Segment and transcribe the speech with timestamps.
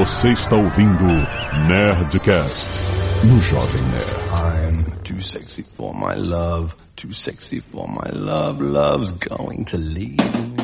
[0.00, 1.04] Você está ouvindo
[1.68, 2.70] Nerdcast
[3.22, 4.20] no Jovem Nerd.
[4.32, 10.16] I'm too sexy for my love, too sexy for my love, love's going to leave
[10.16, 10.54] me.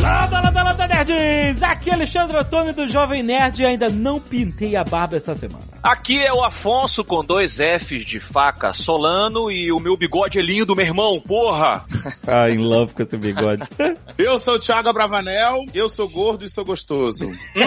[0.00, 1.62] Lada, lada, lada, nerds!
[1.62, 5.71] Aqui é Alexandre Antônio do Jovem Nerd e ainda não pintei a barba essa semana.
[5.82, 10.42] Aqui é o Afonso com dois Fs de faca Solano e o meu bigode é
[10.42, 11.84] lindo, meu irmão, porra!
[12.24, 13.64] Ah, in love com esse bigode.
[14.16, 17.28] Eu sou o Thiago Abravanel, eu sou gordo e sou gostoso.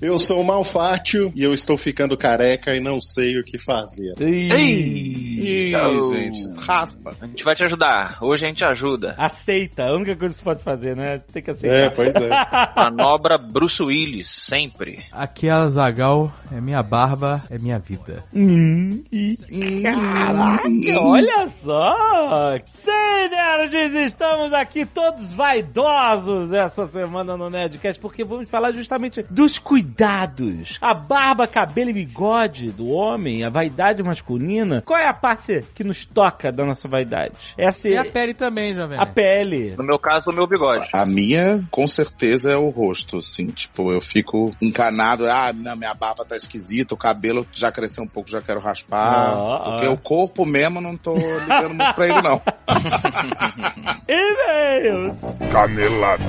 [0.00, 4.14] Eu sou o Malfátio e eu estou ficando careca e não sei o que fazer.
[4.20, 6.14] Ih, Oh.
[6.14, 7.14] gente, raspa.
[7.20, 9.14] A gente vai te ajudar, hoje a gente ajuda.
[9.18, 11.18] Aceita, a única coisa que você pode fazer, né?
[11.32, 11.94] Tem que É, aceitar.
[11.94, 12.28] pois é.
[12.76, 15.04] Manobra Bruce Willis, sempre.
[15.12, 18.24] Aqui é a Zagal, é minha barba, é minha vida.
[18.34, 19.36] Hum, e
[19.82, 20.68] caraca,
[21.00, 22.58] olha só!
[22.64, 22.90] Sim,
[23.30, 30.78] nerds, estamos aqui todos vaidosos essa semana no Nerdcast, porque vamos falar justamente dos cuidados.
[30.80, 34.82] A barba, cabelo e bigode do homem, a vaidade masculina.
[34.84, 37.34] Qual é a parte que nos toca da nossa vaidade?
[37.56, 38.98] Essa E é a pele também, jovem.
[38.98, 39.74] a pele.
[39.76, 40.86] No meu caso, o meu bigode.
[40.92, 44.27] A minha, com certeza, é o rosto, assim, tipo, eu fico
[44.60, 48.60] encanado, ah, não, minha barba tá esquisita, o cabelo já cresceu um pouco, já quero
[48.60, 49.90] raspar, Ah, porque ah.
[49.90, 52.40] o corpo mesmo não tô ligando muito pra ele, não.
[54.08, 55.16] E-mails!
[55.52, 56.24] Canelada.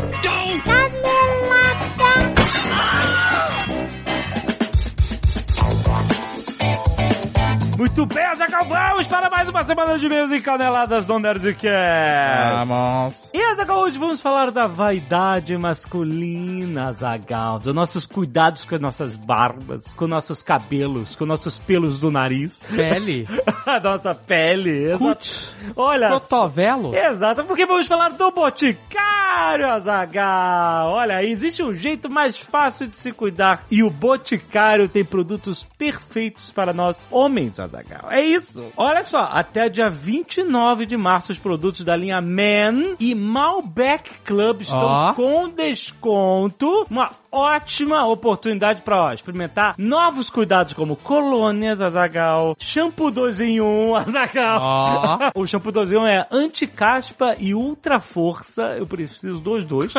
[7.79, 12.67] Muito bem, Azaghal, vamos para mais uma semana de e-mails e caneladas do Nerdcast.
[12.67, 13.29] Vamos.
[13.33, 19.15] E Azaghal, hoje vamos falar da vaidade masculina, Azaghal, dos nossos cuidados com as nossas
[19.15, 23.25] barbas, com nossos cabelos, com nossos pelos do nariz, Pele.
[23.65, 24.97] a nossa pele.
[24.97, 25.55] Putz.
[25.73, 26.93] Olha, Cotovelo.
[26.93, 30.91] Exato, porque vamos falar do Boticário, Azagal.
[30.91, 36.51] Olha, existe um jeito mais fácil de se cuidar e o Boticário tem produtos perfeitos
[36.51, 38.11] para nós homens, Azagal.
[38.11, 38.71] É isso.
[38.75, 44.61] Olha só, até dia 29 de março os produtos da linha Men e Malbec Club
[44.61, 45.13] estão Ó.
[45.13, 46.85] com desconto.
[46.89, 54.59] Uma ótima oportunidade para experimentar novos cuidados como colônias, Azagal, shampoo 2 em 1, Azagal.
[54.61, 55.31] Ó.
[55.35, 58.75] O shampoo 2 em 1 é anti-caspa e ultra força.
[58.77, 59.93] Eu preciso dos dois.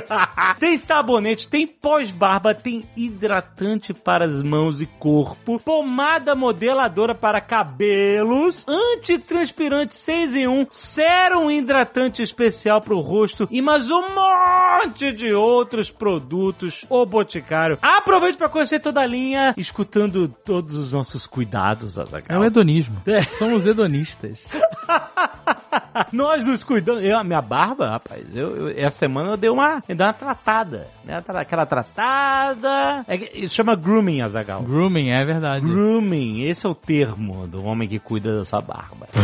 [0.58, 8.64] tem sabonete, tem pós-barba, tem hidratante para as mãos e corpo, pomada modeladora para cabelos,
[8.66, 15.32] antitranspirante 6 em 1, sérum hidratante especial para o rosto e mais um monte de
[15.32, 16.65] outros produtos.
[16.88, 17.78] O Boticário.
[17.82, 22.40] Aproveite para conhecer toda a linha, escutando todos os nossos cuidados, É Azaghal.
[22.40, 23.02] o hedonismo.
[23.06, 23.22] É.
[23.22, 24.40] Somos hedonistas.
[26.12, 27.02] Nós nos cuidamos.
[27.02, 30.12] Eu, a minha barba, rapaz, eu, eu- essa semana eu dei uma, eu dei uma
[30.12, 30.86] tratada.
[31.04, 31.16] Né?
[31.18, 33.04] Aquela- Aquela tratada.
[33.08, 34.62] É, chama grooming, Azagal.
[34.62, 35.64] Grooming, é verdade.
[35.64, 39.08] Grooming, esse é o termo do homem que cuida da sua barba.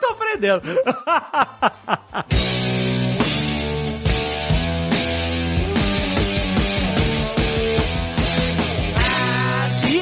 [0.00, 0.62] Tô aprendendo.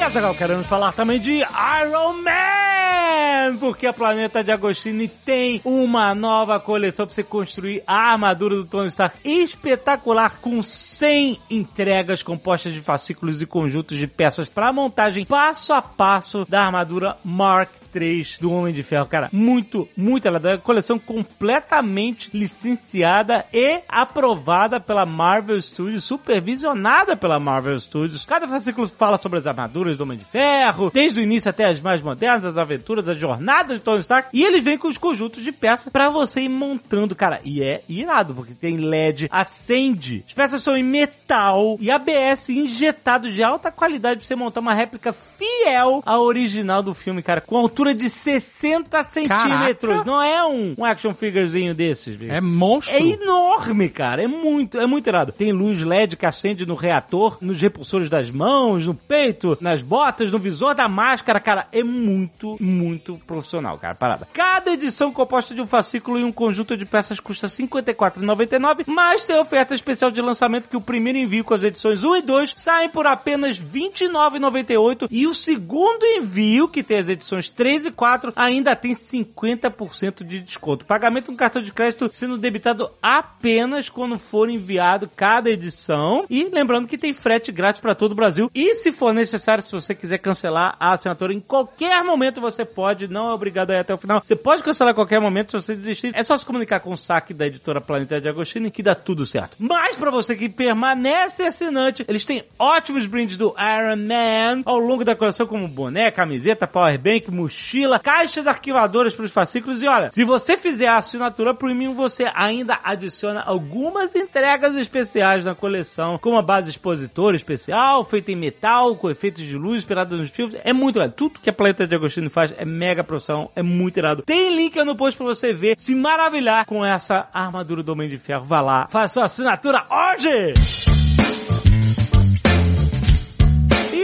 [0.01, 3.57] E Azaghal, queremos falar também de Iron Man!
[3.59, 8.65] Porque a Planeta de Agostini tem uma nova coleção para você construir a armadura do
[8.65, 15.23] Tony Stark espetacular com 100 entregas compostas de fascículos e conjuntos de peças para montagem
[15.23, 19.05] passo a passo da armadura Mark III do Homem de Ferro.
[19.05, 27.39] Cara, muito, muito ela é coleção completamente licenciada e aprovada pela Marvel Studios, supervisionada pela
[27.39, 28.25] Marvel Studios.
[28.25, 31.81] Cada fascículo fala sobre as armaduras do Homem de Ferro, desde o início até as
[31.81, 35.43] mais modernas, as aventuras, a jornada de Tony Stark, e eles vêm com os conjuntos
[35.43, 37.41] de peças pra você ir montando, cara.
[37.43, 43.31] E é irado, porque tem LED, acende, as peças são em metal e ABS injetado
[43.31, 47.57] de alta qualidade pra você montar uma réplica fiel à original do filme, cara, com
[47.57, 50.05] altura de 60 centímetros.
[50.05, 52.31] Não é um, um action figurezinho desses, viu?
[52.31, 52.95] É monstro.
[52.95, 54.23] É enorme, cara.
[54.23, 55.31] É muito, é muito irado.
[55.31, 60.31] Tem luz LED que acende no reator, nos repulsores das mãos, no peito, nas botas,
[60.31, 61.67] no visor da máscara, cara.
[61.71, 63.95] É muito, muito profissional, cara.
[63.95, 64.27] Parada.
[64.33, 69.23] Cada edição composta de um fascículo e um conjunto de peças custa R$ 54,99, mas
[69.23, 72.53] tem oferta especial de lançamento que o primeiro envio com as edições 1 e 2
[72.55, 77.85] saem por apenas R$ 29,98 e o segundo envio, que tem as edições 3 3
[77.85, 80.85] e 4 ainda tem 50% de desconto.
[80.85, 86.25] Pagamento no cartão de crédito sendo debitado apenas quando for enviado cada edição.
[86.29, 88.51] E lembrando que tem frete grátis para todo o Brasil.
[88.53, 93.07] E se for necessário, se você quiser cancelar a assinatura em qualquer momento, você pode.
[93.07, 94.21] Não é obrigado a ir até o final.
[94.21, 96.11] Você pode cancelar a qualquer momento se você desistir.
[96.13, 99.25] É só se comunicar com o saque da editora Planeta de Agostini que dá tudo
[99.25, 99.55] certo.
[99.57, 105.05] Mas para você que permanece assinante, eles têm ótimos brindes do Iron Man ao longo
[105.05, 107.60] da coleção, como boné, camiseta, powerbank, mochila,
[107.99, 109.81] caixas arquivadoras para os fascículos.
[109.81, 115.55] E olha, se você fizer a assinatura premium, você ainda adiciona algumas entregas especiais na
[115.55, 120.29] coleção, como a base expositor especial, feita em metal, com efeitos de luz inspirados nos
[120.29, 120.59] filmes.
[120.63, 121.13] É muito legal.
[121.15, 124.23] Tudo que a Planeta de Agostini faz é mega profissional, é muito irado.
[124.23, 128.17] Tem link no post para você ver, se maravilhar com essa armadura do Homem de
[128.17, 128.43] Ferro.
[128.43, 131.00] Vá lá, faça sua assinatura hoje!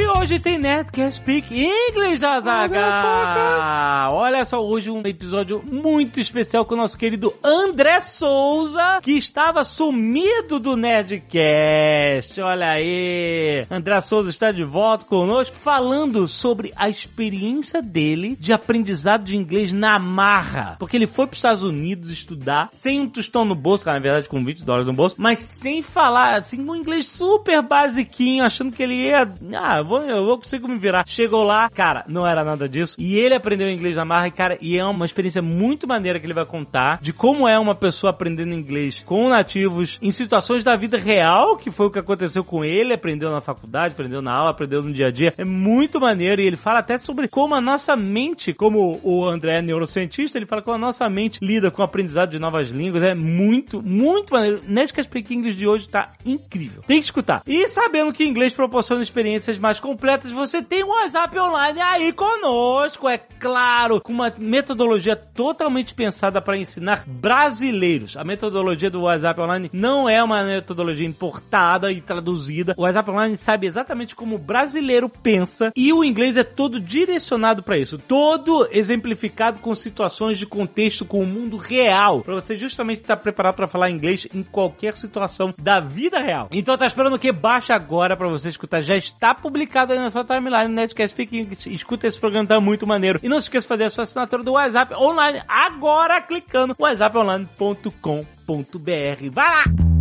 [0.07, 4.09] E hoje tem Nerdcast Speak English, Azaga!
[4.09, 9.65] Olha só, hoje um episódio muito especial com o nosso querido André Souza, que estava
[9.65, 12.39] sumido do Nerdcast.
[12.39, 13.67] Olha aí!
[13.69, 19.73] André Souza está de volta conosco, falando sobre a experiência dele de aprendizado de inglês
[19.73, 20.77] na marra.
[20.79, 24.03] Porque ele foi para os Estados Unidos estudar sem um tostão no bolso, cara, na
[24.03, 28.73] verdade com 20 dólares no bolso, mas sem falar, assim, um inglês super basiquinho, achando
[28.73, 29.29] que ele ia...
[29.53, 31.03] Ah, eu vou, eu vou consigo me virar.
[31.07, 32.95] Chegou lá, cara, não era nada disso.
[32.97, 36.25] E ele aprendeu inglês na marra, e, cara, e é uma experiência muito maneira que
[36.25, 40.75] ele vai contar de como é uma pessoa aprendendo inglês com nativos em situações da
[40.75, 44.51] vida real, que foi o que aconteceu com ele, aprendeu na faculdade, aprendeu na aula,
[44.51, 45.33] aprendeu no dia a dia.
[45.37, 49.57] É muito maneiro e ele fala até sobre como a nossa mente, como o André
[49.57, 53.03] é neurocientista, ele fala como a nossa mente lida com o aprendizado de novas línguas.
[53.03, 54.61] É muito, muito maneiro.
[54.67, 56.83] Nerdcast Speak English de hoje tá incrível.
[56.85, 57.41] Tem que escutar.
[57.45, 63.07] E sabendo que inglês proporciona experiências mais completas, você tem um WhatsApp online aí conosco,
[63.07, 68.17] é claro, com uma metodologia totalmente pensada para ensinar brasileiros.
[68.17, 72.75] A metodologia do WhatsApp online não é uma metodologia importada e traduzida.
[72.75, 77.63] O WhatsApp online sabe exatamente como o brasileiro pensa e o inglês é todo direcionado
[77.63, 82.99] para isso, todo exemplificado com situações de contexto com o mundo real, para você justamente
[82.99, 86.49] estar preparado para falar inglês em qualquer situação da vida real.
[86.51, 87.31] Então tá esperando o que?
[87.31, 88.81] Baixa agora para você escutar.
[88.81, 91.73] Já está publicado aí na sua timeline no Netcast Speak English.
[91.73, 93.19] Escuta esse programa, tá muito maneiro.
[93.21, 99.31] E não se esqueça de fazer a sua assinatura do WhatsApp online agora clicando whatsapponline.com.br.
[99.31, 99.96] Vai lá!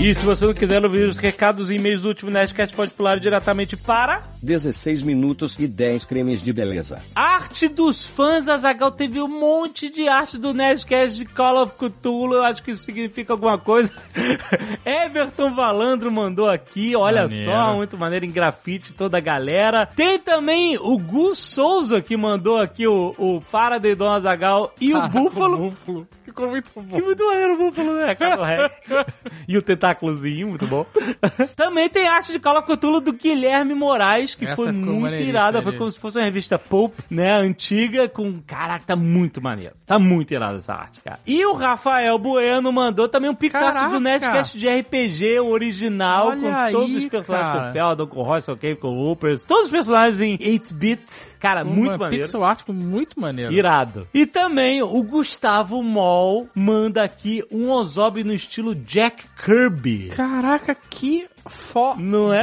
[0.00, 3.20] E se você não quiser ouvir os recados e e-mails do último Nerdcast, pode pular
[3.20, 7.02] diretamente para 16 minutos e 10 cremes de beleza.
[7.14, 11.74] Arte dos fãs, a Zagal teve um monte de arte do Nerdcast de Call of
[11.76, 13.92] Cthulhu, eu acho que isso significa alguma coisa.
[14.86, 17.50] Everton Valandro mandou aqui, olha Maneiro.
[17.50, 19.84] só, muito maneiro em grafite toda a galera.
[19.84, 25.08] Tem também o Gu Souza que mandou aqui o, o Faraday Dom Azagal e o
[25.08, 25.58] Búfalo.
[25.58, 26.08] Búfalo.
[26.24, 26.96] Ficou muito bom.
[26.96, 28.16] Que muito maneiro o Búfalo, né?
[29.46, 30.86] E o tentáculozinho, muito bom.
[31.56, 35.62] Também tem arte de Call of Cthulhu do Guilherme Moraes, que Essa foi muito irada.
[35.62, 37.32] Foi como se fosse uma revista Pulp, né?
[37.32, 38.40] Antiga, com.
[38.46, 39.74] Caraca, tá muito maneiro.
[39.86, 41.20] Tá muito irada essa arte, cara.
[41.26, 43.88] E o Rafael Bueno mandou também um pixart Caraca!
[43.94, 47.64] do Nerdcast de RPG original, Olha com aí, todos os personagens cara.
[47.64, 49.44] com o Feldon, com o Royce, com o com o Hoopers.
[49.44, 51.00] Todos os personagens em 8-bit.
[51.40, 52.24] Cara, muito Uma maneiro.
[52.24, 53.50] Pixel art muito maneiro.
[53.52, 54.06] Irado.
[54.12, 60.10] E também o Gustavo Moll manda aqui um Ozob no estilo Jack Kirby.
[60.14, 62.00] Caraca, que foda.
[62.00, 62.42] Não é?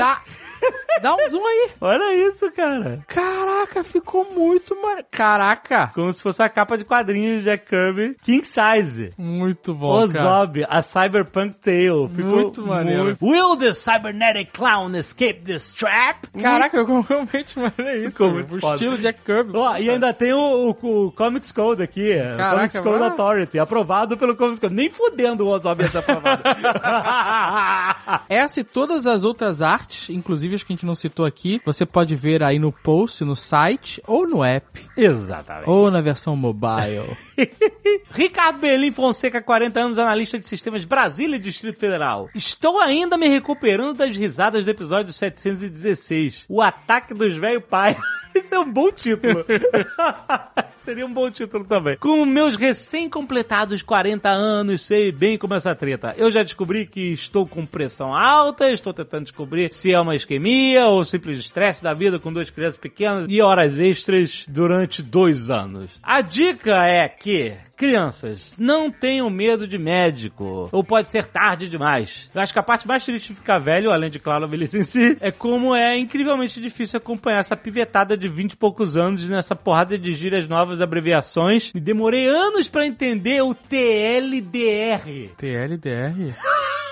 [1.01, 1.69] Dá, um zoom aí.
[1.79, 2.99] Olha isso, cara.
[3.07, 5.05] Caraca, ficou muito maneiro.
[5.11, 5.91] Caraca.
[5.93, 8.15] Como se fosse a capa de quadrinhos de Jack Kirby.
[8.23, 9.13] King Size.
[9.15, 10.41] Muito bom, cara.
[10.41, 12.09] Ozob, a Cyberpunk Tale.
[12.09, 13.15] Ficou Muito maneiro.
[13.21, 16.27] Will the cybernetic clown escape this trap?
[16.41, 18.11] Caraca, eu realmente maneiro isso.
[18.13, 18.73] Ficou muito o foda.
[18.75, 19.51] estilo Jack Kirby.
[19.55, 22.11] Ó, e ainda tem o, o, o Comics Code aqui.
[22.11, 23.05] o Caraca, Comics Code mano.
[23.05, 23.59] Authority.
[23.59, 24.73] Aprovado pelo Comics Code.
[24.73, 26.41] Nem fudendo o Ozob ia ser aprovado.
[28.29, 31.85] Essa e todas as outras artes, inclusive as que a gente não citou aqui, você
[31.85, 34.67] pode ver aí no post, no site ou no app.
[34.95, 35.69] Exatamente.
[35.69, 37.17] Ou na versão mobile.
[38.11, 42.29] Ricardo Berlim Fonseca, 40 anos, analista de sistemas Brasília e Distrito Federal.
[42.33, 46.45] Estou ainda me recuperando das risadas do episódio 716.
[46.47, 47.97] O ataque dos velho pai.
[48.35, 49.45] Isso é um bom título.
[50.87, 51.97] Seria um bom título também.
[51.97, 56.15] Com meus recém-completados 40 anos, sei bem como essa treta.
[56.15, 60.85] Eu já descobri que estou com pressão alta, estou tentando descobrir se é uma isquemia
[60.87, 65.91] ou simples estresse da vida com duas crianças pequenas e horas extras durante dois anos.
[66.01, 70.67] A dica é que Crianças, não tenham medo de médico.
[70.71, 72.27] Ou pode ser tarde demais.
[72.33, 74.79] Eu acho que a parte mais triste de ficar velho, além de, claro, a velhice
[74.79, 79.29] em si, é como é incrivelmente difícil acompanhar essa pivetada de 20 e poucos anos
[79.29, 81.71] nessa porrada de gírias novas, abreviações.
[81.75, 85.29] E demorei anos pra entender o TLDR.
[85.37, 86.33] TLDR?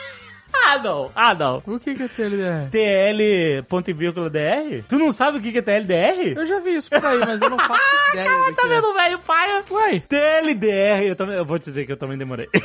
[0.67, 1.11] Ah, não.
[1.15, 1.61] Ah, não.
[1.65, 2.69] O que que é TLDR?
[2.71, 4.83] TL ponto e vírgula DR?
[4.89, 6.33] Tu não sabe o que que é TLDR?
[6.35, 7.81] Eu já vi isso por aí, mas eu não faço
[8.13, 8.69] ideia do Tá é.
[8.69, 9.63] vendo, velho, paia?
[9.69, 12.49] Ué, TLDR, eu, também, eu vou te dizer que eu também demorei.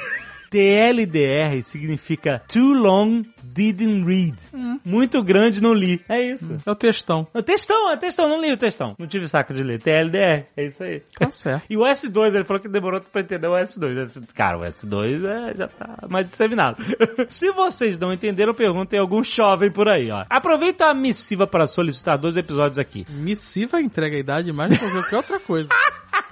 [0.50, 4.36] TLDR significa Too Long Didn't Read.
[4.84, 6.00] Muito grande, não li.
[6.08, 6.56] É isso.
[6.64, 7.26] é o textão.
[7.32, 8.94] O textão, é textão, não li o textão.
[8.98, 9.80] Não tive saco de ler.
[9.80, 11.02] TLDR, é isso aí.
[11.18, 11.64] Tá certo.
[11.70, 14.06] E o S2, ele falou que demorou pra entender o S2.
[14.06, 16.82] Esse- Cara, o S2 é, já tá mais disseminado.
[17.28, 20.24] Se vocês não entenderam, perguntem a algum jovem por aí, ó.
[20.28, 23.06] Aproveita a missiva para solicitar dois episódios aqui.
[23.08, 25.68] Missiva entrega a idade mais do que qualquer outra coisa.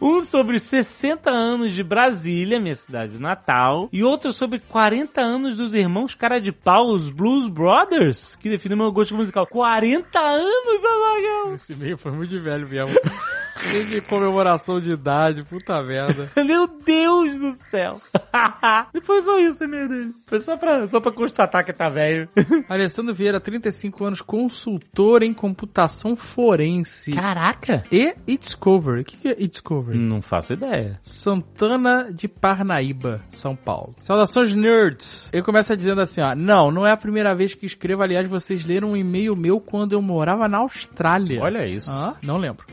[0.00, 5.56] Um sobre os 60 anos de Brasília, minha cidade natal, e outro sobre 40 anos
[5.56, 9.46] dos irmãos cara de pau, os Blues Brothers, que definem meu gosto musical.
[9.46, 11.54] 40 anos, Azaghal!
[11.54, 12.96] Esse e-mail foi muito velho mesmo.
[13.72, 16.30] Desde comemoração de idade, puta merda.
[16.44, 18.00] Meu Deus do céu!
[18.94, 20.14] e foi só isso o e-mail dele.
[20.26, 22.28] Foi só pra, só pra constatar que tá velho.
[22.68, 27.12] Alessandro Vieira, 35 anos, consultor em computação forense.
[27.12, 27.84] Caraca!
[27.90, 29.02] E e-discovery.
[29.02, 29.98] O que que é e-discovery?
[29.98, 30.98] Não faço ideia.
[31.02, 33.94] Santana de Parnaíba, São Paulo.
[34.00, 35.28] Saudações, nerds.
[35.32, 36.34] Eu começo dizendo assim, ó.
[36.34, 38.02] Não, não é a primeira vez que escrevo.
[38.02, 41.42] Aliás, vocês leram um e-mail meu quando eu morava na Austrália.
[41.42, 41.90] Olha isso.
[41.90, 42.66] Ah, não lembro.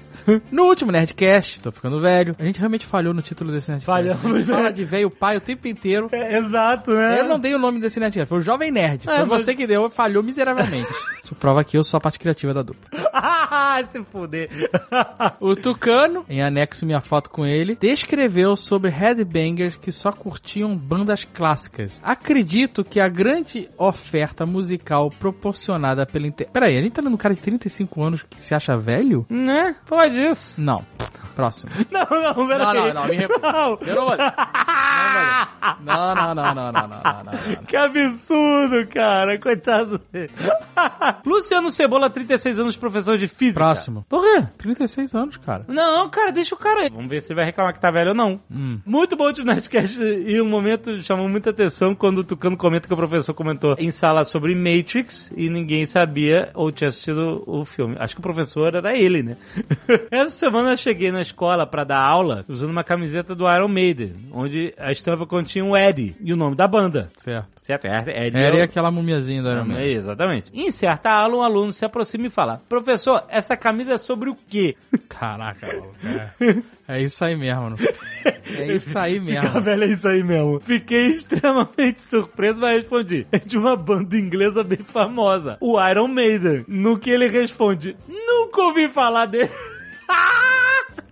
[0.52, 2.36] No último Nerdcast, tô ficando velho.
[2.40, 3.86] A gente realmente falhou no título desse Nerdcast.
[3.86, 4.56] Falhamos, A gente né?
[4.56, 6.10] fala de velho pai o tempo inteiro.
[6.12, 7.20] É, exato, né?
[7.20, 9.08] Eu não dei o nome desse Nerdcast, foi o Jovem Nerd.
[9.10, 10.90] É, foi mas- você que deu, falhou miseravelmente.
[11.24, 12.88] Isso prova que eu sou a parte criativa da dupla.
[13.92, 14.48] Se fuder.
[15.40, 21.24] O Tucano, em anexo minha foto com ele, descreveu sobre headbangers que só curtiam bandas
[21.24, 22.00] clássicas.
[22.04, 26.52] Acredito que a grande oferta musical proporcionada pela internet.
[26.54, 29.26] Peraí, a gente tá um cara de 35 anos que se acha velho?
[29.30, 29.76] né?
[30.06, 30.62] Pode isso.
[30.62, 30.86] Não.
[31.36, 31.72] Próximo.
[31.92, 32.60] Não, não, peraí.
[32.60, 33.40] Não, não, não, me recuo.
[33.86, 34.16] Não.
[35.84, 39.40] Não, não, não, não, não, não, não, Que absurdo, cara.
[39.40, 40.32] Coitado dele.
[41.26, 43.60] Luciano Cebola, 36 anos, professor de física.
[43.60, 44.06] Próximo.
[44.08, 44.48] Por quê?
[44.58, 45.66] 36 anos, cara.
[45.68, 46.90] Não, cara, deixa o cara aí.
[46.90, 48.40] Vamos ver se ele vai reclamar que tá velho ou não.
[48.52, 48.80] Hum.
[48.86, 52.94] Muito bom o Nerdcast e um momento chamou muita atenção quando o Tucano comenta que
[52.94, 57.96] o professor comentou em sala sobre Matrix e ninguém sabia ou tinha assistido o filme.
[58.00, 59.38] Acho que o professor era ele, né?
[60.12, 64.14] Essa semana eu cheguei na escola pra dar aula usando uma camiseta do Iron Maiden,
[64.32, 67.10] onde a estampa continha o Eddie e o nome da banda.
[67.18, 67.50] Certo.
[67.64, 67.86] Certo?
[67.86, 70.52] Eddie Era é aquela mumiazinha da Iron é, exatamente.
[70.54, 74.36] Em certa aula, um aluno se aproxima e fala: Professor, essa camisa é sobre o
[74.48, 74.76] quê?
[75.10, 75.66] Caraca.
[76.88, 77.72] É, é isso aí mesmo.
[77.72, 77.78] não-
[78.48, 79.62] É isso aí Fica mesmo.
[79.62, 80.60] velho, é isso aí mesmo.
[80.60, 86.64] Fiquei extremamente surpreso, mas respondi: É de uma banda inglesa bem famosa, o Iron Maiden.
[86.68, 89.50] No que ele responde: Nunca ouvi falar dele.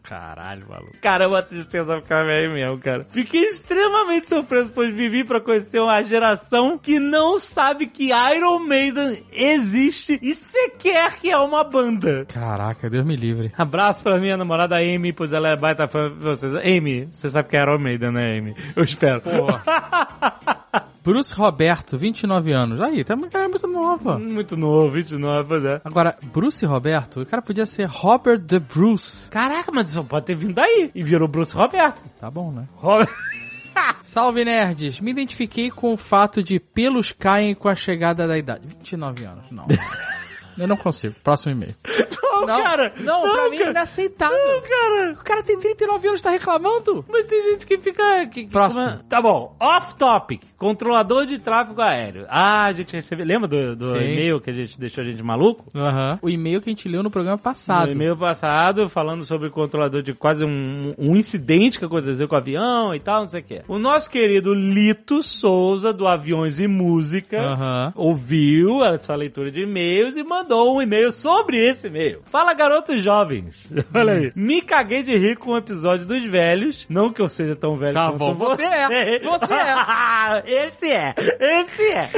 [0.03, 0.97] Caralho, maluco.
[1.01, 3.07] Cara, é uma tristeza ficar velho mesmo, cara.
[3.09, 9.23] Fiquei extremamente surpreso, pois vivi pra conhecer uma geração que não sabe que Iron Maiden
[9.31, 12.25] existe e sequer que é uma banda.
[12.25, 13.51] Caraca, Deus me livre.
[13.57, 16.53] Abraço pra minha namorada Amy, pois ela é baita fã de vocês.
[16.55, 18.55] Amy, você sabe que é Iron Maiden, né, Amy?
[18.75, 19.23] Eu espero.
[21.03, 22.79] Bruce Roberto, 29 anos.
[22.81, 24.17] Aí, tá cara muito nova.
[24.17, 25.81] Muito novo, 29, pois é.
[25.83, 29.29] Agora, Bruce Roberto, o cara podia ser Robert the Bruce.
[29.29, 30.91] Caraca, mas só pode ter vindo daí.
[30.95, 32.03] E virou Bruce Roberto.
[32.19, 32.67] Tá bom, né?
[32.75, 33.09] Robert...
[34.01, 34.99] Salve, nerds!
[35.01, 38.61] Me identifiquei com o fato de pelos caem com a chegada da idade.
[38.67, 39.65] 29 anos, não.
[40.55, 41.15] Eu não consigo.
[41.23, 41.73] Próximo e-mail.
[42.21, 42.93] Não, Não, cara.
[42.99, 44.37] não, pra mim é inaceitável.
[44.37, 45.11] Não, cara.
[45.13, 47.03] O cara tem 39 anos e tá reclamando.
[47.09, 48.27] Mas tem gente que fica...
[48.27, 48.99] Que, que- Próximo.
[49.09, 49.55] Tá bom.
[49.59, 50.43] Off topic.
[50.63, 52.25] Controlador de tráfego aéreo.
[52.29, 53.25] Ah, a gente recebeu...
[53.25, 55.65] Lembra do, do e-mail que a gente deixou a gente maluco?
[55.75, 56.17] Aham.
[56.21, 57.87] O e-mail que a gente leu no programa passado.
[57.87, 62.35] No e-mail passado, falando sobre o controlador de quase um, um incidente que aconteceu com
[62.35, 63.61] o avião e tal, não sei o que.
[63.67, 67.91] O nosso querido Lito Souza, do Aviões e Música, Aham.
[67.93, 72.21] ouviu essa leitura de e-mails e mandou um e-mail sobre esse e-mail.
[72.23, 73.69] Fala, garotos jovens.
[73.93, 74.31] Olha aí.
[74.33, 76.85] Me caguei de rir com o episódio dos velhos.
[76.87, 79.19] Não que eu seja tão velho Tá quanto bom, você é.
[79.19, 80.52] Você é.
[80.53, 81.15] esse é.
[81.39, 82.09] Esse é.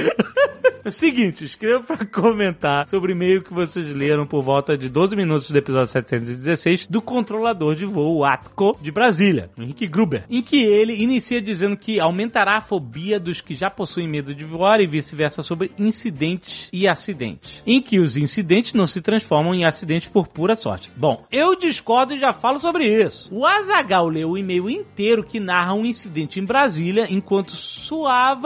[0.91, 5.49] Seguinte, escreva pra comentar sobre o e-mail que vocês leram por volta de 12 minutos
[5.49, 11.01] do episódio 716 do controlador de voo Atco de Brasília, Henrique Gruber, em que ele
[11.01, 15.41] inicia dizendo que aumentará a fobia dos que já possuem medo de voar e vice-versa
[15.41, 20.55] sobre incidentes e acidentes, em que os incidentes não se transformam em acidentes por pura
[20.55, 20.91] sorte.
[20.95, 23.33] Bom, eu discordo e já falo sobre isso.
[23.33, 27.55] O Azagal leu o e-mail inteiro que narra um incidente em Brasília enquanto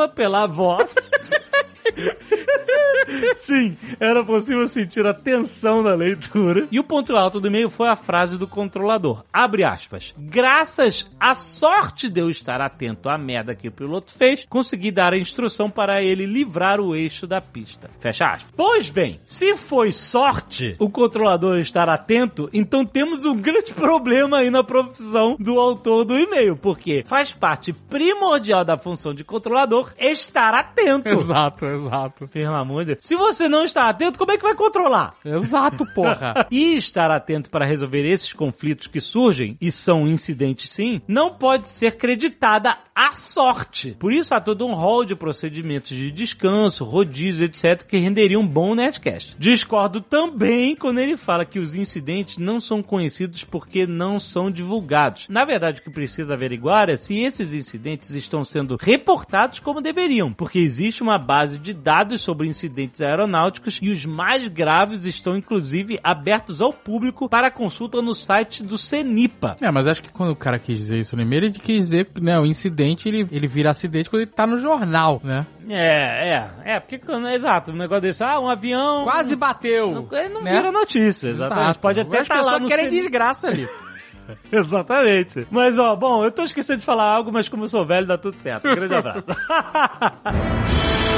[0.08, 0.92] pela voz.
[3.38, 6.68] Sim, era possível sentir a tensão da leitura.
[6.72, 9.24] E o ponto alto do e-mail foi a frase do controlador.
[9.32, 10.14] Abre aspas.
[10.18, 15.14] Graças à sorte de eu estar atento à merda que o piloto fez, consegui dar
[15.14, 17.90] a instrução para ele livrar o eixo da pista.
[18.00, 18.54] Fecha aspas.
[18.56, 24.50] Pois bem, se foi sorte o controlador estar atento, então temos um grande problema aí
[24.50, 30.54] na profissão do autor do e-mail, porque faz parte primordial da função de controlador estar
[30.54, 31.08] atento.
[31.08, 31.79] Exato, exato.
[32.28, 33.06] Pelo amor de Deus.
[33.06, 35.16] Se você não está atento, como é que vai controlar?
[35.24, 36.48] Exato, porra.
[36.52, 41.68] E estar atento para resolver esses conflitos que surgem, e são incidentes sim, não pode
[41.68, 43.96] ser creditada à sorte.
[43.98, 48.48] Por isso há todo um rol de procedimentos de descanso, rodízio, etc., que renderiam um
[48.48, 49.38] bom Nerdcast.
[49.40, 55.28] Discordo também quando ele fala que os incidentes não são conhecidos porque não são divulgados.
[55.30, 60.34] Na verdade, o que precisa averiguar é se esses incidentes estão sendo reportados como deveriam,
[60.34, 66.00] porque existe uma base de dados sobre incidentes aeronáuticos e os mais graves estão inclusive
[66.04, 69.56] abertos ao público para consulta no site do CENIPA.
[69.62, 72.38] É, mas acho que quando o cara quis dizer isso e-mail, ele quis dizer né,
[72.38, 75.46] o incidente ele, ele vira acidente quando ele tá no jornal, né?
[75.70, 76.30] É,
[76.66, 79.04] é, é, porque quando, exato, um negócio desse, ah, um avião.
[79.04, 79.92] Quase bateu.
[79.92, 80.54] Não, ele não né?
[80.54, 81.64] vira notícia, exatamente.
[81.64, 81.80] Exato.
[81.80, 83.02] Pode até As estar lá pessoas no querem CENIPA.
[83.02, 83.70] desgraça ali.
[84.52, 85.48] Exatamente.
[85.50, 88.18] Mas, ó, bom, eu tô esquecendo de falar algo, mas como eu sou velho, dá
[88.18, 88.68] tudo certo.
[88.68, 89.24] Um grande abraço.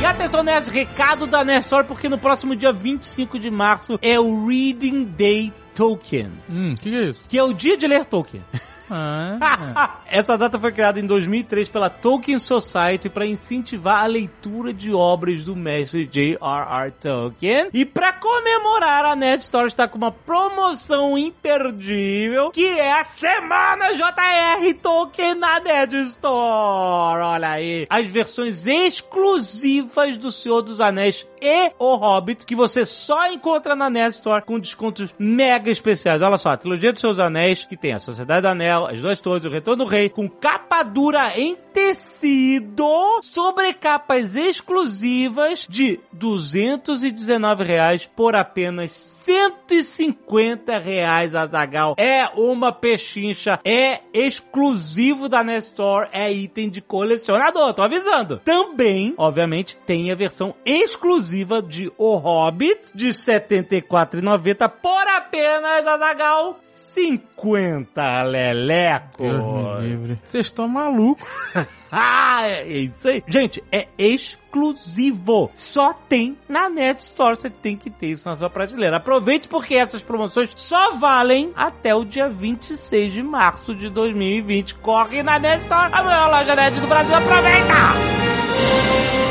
[0.00, 4.46] E atenção, Nerd, recado da Nestor, porque no próximo dia 25 de março é o
[4.46, 7.24] Reading Day Tolkien, hum, o que, que é isso?
[7.28, 8.42] que é o dia de ler Tolkien.
[8.90, 14.90] Ah, Essa data foi criada em 2003 pela Tolkien Society para incentivar a leitura de
[14.94, 16.90] obras do mestre J.R.R.
[16.92, 17.68] Tolkien.
[17.74, 23.92] E para comemorar, a Nerd Store está com uma promoção imperdível, que é a Semana
[23.92, 27.20] JR Tolkien na Nerd Store.
[27.22, 27.86] Olha aí.
[27.90, 33.88] As versões exclusivas do Senhor dos Anéis e O Hobbit, que você só encontra na
[33.88, 36.22] Nerd Store com descontos mega especiais.
[36.22, 39.20] Olha só, a trilogia dos seus anéis, que tem a Sociedade do Anel, as duas
[39.20, 47.62] torres, o Retorno do Rei, com capa dura em tecido, sobre capas exclusivas de 219
[47.62, 51.94] reais por apenas 150 reais, Azagal.
[51.96, 58.40] É uma pechincha, é exclusivo da Nestor, é item de colecionador, tô avisando.
[58.44, 66.58] Também, obviamente, tem a versão exclusiva de O Hobbit, de R$ 74,90 por apenas, Azagal,
[66.94, 69.22] 50 leleco.
[69.22, 70.18] Deus me livre.
[70.24, 71.26] Vocês estão malucos.
[71.90, 73.24] Ah, é isso aí.
[73.26, 75.50] Gente, é exclusivo.
[75.54, 77.34] Só tem na Net Store.
[77.34, 78.98] Você tem que ter isso na sua prateleira.
[78.98, 84.74] Aproveite porque essas promoções só valem até o dia 26 de março de 2020.
[84.74, 87.14] Corre na Net Store, a maior loja net do Brasil.
[87.14, 89.27] Aproveita!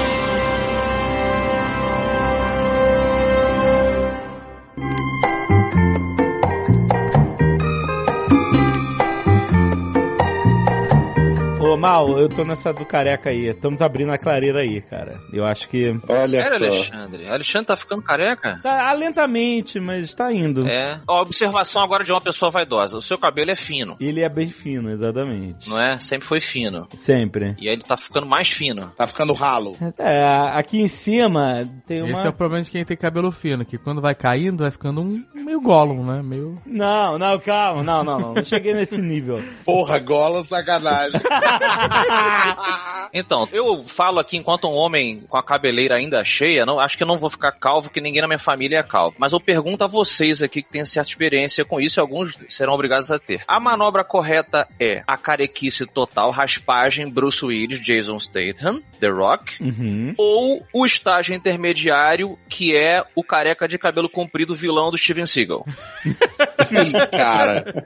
[11.77, 13.47] Mal, eu tô nessa do careca aí.
[13.47, 15.19] Estamos abrindo a clareira aí, cara.
[15.31, 15.95] Eu acho que.
[16.09, 16.65] Olha Sério, só.
[16.65, 17.29] Alexandre?
[17.29, 18.59] Alexandre tá ficando careca?
[18.63, 20.67] Tá lentamente, mas tá indo.
[20.67, 20.99] É.
[21.07, 22.97] Ó, observação agora de uma pessoa vaidosa.
[22.97, 25.69] O seu cabelo é fino, Ele é bem fino, exatamente.
[25.69, 25.97] não é?
[25.97, 26.87] Sempre foi fino.
[26.95, 27.55] Sempre.
[27.59, 28.91] E aí ele tá ficando mais fino.
[28.97, 29.75] Tá ficando ralo.
[29.99, 32.11] É, aqui em cima tem uma.
[32.11, 35.01] Esse é o problema de quem tem cabelo fino, que quando vai caindo vai ficando
[35.01, 36.21] um meio Gollum, né?
[36.23, 36.55] Meio...
[36.65, 37.83] Não, não, calma.
[37.83, 38.33] Não, não, não.
[38.33, 39.43] Não cheguei nesse nível.
[39.63, 41.19] Porra, gola sacanagem.
[43.13, 47.03] Então, eu falo aqui enquanto um homem com a cabeleira ainda cheia, não, acho que
[47.03, 49.15] eu não vou ficar calvo, que ninguém na minha família é calvo.
[49.17, 52.73] Mas eu pergunto a vocês aqui que têm certa experiência com isso, e alguns serão
[52.73, 53.43] obrigados a ter.
[53.47, 60.13] A manobra correta é a carequice total, raspagem, Bruce Willis, Jason Statham, The Rock, Uhum.
[60.17, 65.65] ou o estágio intermediário, que é o careca de cabelo comprido vilão do Steven Seagal.
[67.11, 67.85] Cara,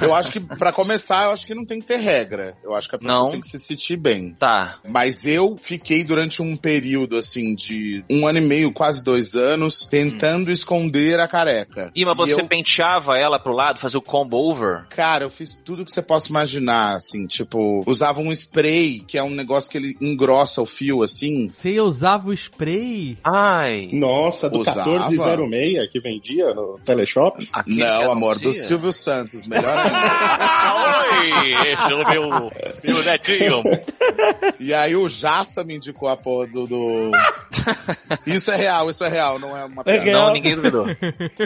[0.00, 2.54] eu acho que pra começar, eu acho que não tem que ter regra.
[2.64, 3.30] Eu acho que a pessoa Não.
[3.30, 4.34] tem que se sentir bem.
[4.38, 4.78] Tá.
[4.88, 9.86] Mas eu fiquei durante um período, assim, de um ano e meio, quase dois anos,
[9.86, 11.90] tentando esconder a careca.
[11.94, 14.86] Ih, mas E você eu, penteava ela pro lado, fazia o combo over?
[14.88, 19.22] Cara, eu fiz tudo que você possa imaginar, assim, tipo, usava um spray, que é
[19.22, 21.48] um negócio que ele engrossa o fio, assim.
[21.48, 23.18] Você usava o spray?
[23.24, 23.88] Ai.
[23.92, 24.88] Nossa, do Usava.
[24.90, 27.48] 1406 que vendia no Teleshop.
[27.52, 28.52] aquele Não, amor, do.
[28.52, 29.94] Silvio Santos, melhor ainda.
[31.14, 32.50] Oi, esse é o meu,
[32.82, 33.62] meu netinho.
[34.60, 37.10] e aí o Jassa me indicou a porra do, do...
[38.26, 40.12] Isso é real, isso é real, não é uma É piada.
[40.12, 40.86] Não, ninguém duvidou.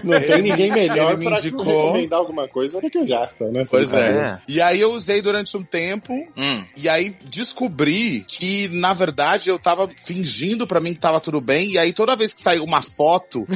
[0.04, 1.64] Não tem ninguém melhor Ele me indicou.
[1.64, 3.64] recomendar alguma coisa do que o Jasta, né?
[3.70, 3.98] Pois é.
[4.08, 4.38] É.
[4.48, 6.64] E aí eu usei durante um tempo, Hum.
[6.76, 11.72] e aí descobri que, na verdade, eu tava fingindo pra mim que tava tudo bem,
[11.72, 13.46] e aí toda vez que saiu uma foto,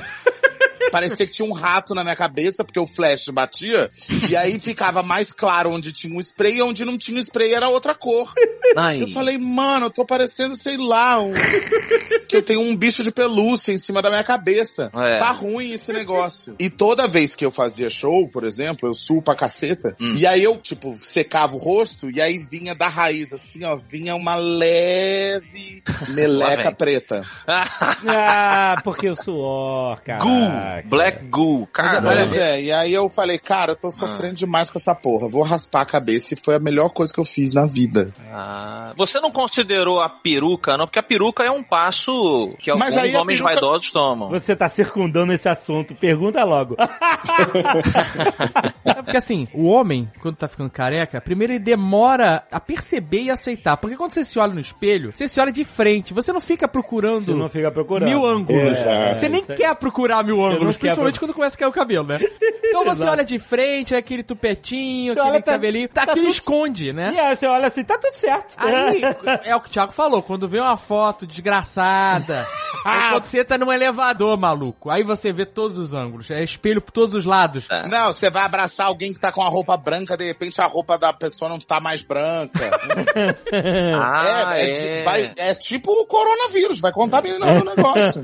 [0.90, 3.88] parecia que tinha um rato na minha cabeça, porque o flash batia,
[4.28, 7.68] e aí ficava mais claro onde tinha um spray, e onde não tinha spray era
[7.68, 8.32] outra cor.
[8.76, 9.02] Ai.
[9.02, 11.32] Eu falei, mano, eu tô parecendo, sei lá, um...
[12.28, 14.90] que eu tenho um bicho de pelúcia em cima da minha cabeça.
[14.94, 15.18] É.
[15.18, 16.54] Tá ruim esse negócio.
[16.58, 20.14] E toda vez que eu fazia show, por exemplo, eu suo pra caceta, Hum.
[20.16, 24.14] e aí eu, tipo, secava o rosto, e aí vinha da raiz, assim, ó, vinha
[24.14, 27.22] uma leve meleca preta.
[27.46, 30.18] Ah, porque o suor, cara.
[30.80, 30.90] Goo.
[30.90, 31.66] Black Goo.
[31.72, 35.28] Cara, Pois é, e aí eu falei, cara, eu tô sofrendo demais com essa porra,
[35.28, 38.12] vou raspar a cabeça, e foi a melhor coisa que eu fiz na vida.
[38.32, 40.86] Ah, você não considerou a peruca, não?
[40.86, 44.28] Porque a peruca é um passo que alguns Mas homens peruca- vaidosos tomam.
[44.30, 45.94] Você tá circundando esse assunto.
[45.94, 46.76] Pergunta logo.
[48.84, 53.30] É porque assim, o homem, quando tá ficando careca, primeiro ele demora a perceber e
[53.30, 53.76] aceitar.
[53.76, 56.66] Porque quando você se olha no espelho, você se olha de frente, você não fica
[56.68, 58.08] procurando Você não fica procurando.
[58.08, 58.62] mil ângulos.
[58.78, 59.18] Exato.
[59.18, 59.56] Você nem aí.
[59.56, 62.18] quer procurar mil ângulos, principalmente quando começa a cair o cabelo, né?
[62.64, 66.12] Então você olha de frente, é aquele tupetinho, Você aquele olha, tá- cabelinho, tá, tá
[66.12, 67.12] aquilo tudo- esconde, né?
[67.14, 68.54] E aí você olha assim, tá tudo certo.
[68.56, 69.02] Aí,
[69.44, 72.46] é o que o Thiago falou, quando vê uma foto desgraçada,
[72.84, 76.80] aí quando você tá num elevador, maluco, aí você vê todos os ângulos, é espelho
[76.80, 77.66] por todos os lados.
[77.70, 77.86] É.
[77.88, 80.98] Não, você vai abraçar alguém que tá com a roupa branca, de repente a roupa
[80.98, 82.70] da pessoa não tá mais branca.
[83.94, 88.22] Ah, é, é, ti- vai- é tipo o coronavírus, vai contaminando o negócio.